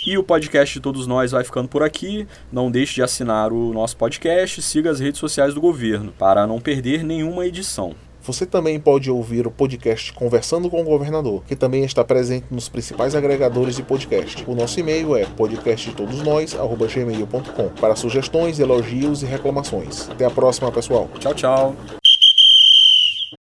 E 0.05 0.17
o 0.17 0.23
podcast 0.23 0.73
de 0.73 0.79
todos 0.79 1.05
nós 1.05 1.31
vai 1.31 1.43
ficando 1.43 1.69
por 1.69 1.83
aqui. 1.83 2.27
Não 2.51 2.71
deixe 2.71 2.95
de 2.95 3.03
assinar 3.03 3.53
o 3.53 3.71
nosso 3.71 3.95
podcast, 3.95 4.59
siga 4.61 4.89
as 4.89 4.99
redes 4.99 5.19
sociais 5.19 5.53
do 5.53 5.61
governo 5.61 6.11
para 6.17 6.47
não 6.47 6.59
perder 6.59 7.03
nenhuma 7.03 7.45
edição. 7.45 7.93
Você 8.23 8.45
também 8.45 8.79
pode 8.79 9.09
ouvir 9.09 9.47
o 9.47 9.51
podcast 9.51 10.13
Conversando 10.13 10.69
com 10.69 10.79
o 10.81 10.85
Governador, 10.85 11.41
que 11.47 11.55
também 11.55 11.83
está 11.83 12.03
presente 12.03 12.45
nos 12.51 12.69
principais 12.69 13.15
agregadores 13.15 13.75
de 13.75 13.81
podcast. 13.83 14.43
O 14.47 14.53
nosso 14.55 14.79
e-mail 14.79 15.15
é 15.15 15.25
podcasttodosnós@gmail.com 15.25 17.69
para 17.79 17.95
sugestões, 17.95 18.59
elogios 18.59 19.23
e 19.23 19.25
reclamações. 19.25 20.07
Até 20.09 20.25
a 20.25 20.29
próxima, 20.29 20.71
pessoal. 20.71 21.09
Tchau, 21.19 21.33
tchau. 21.33 21.75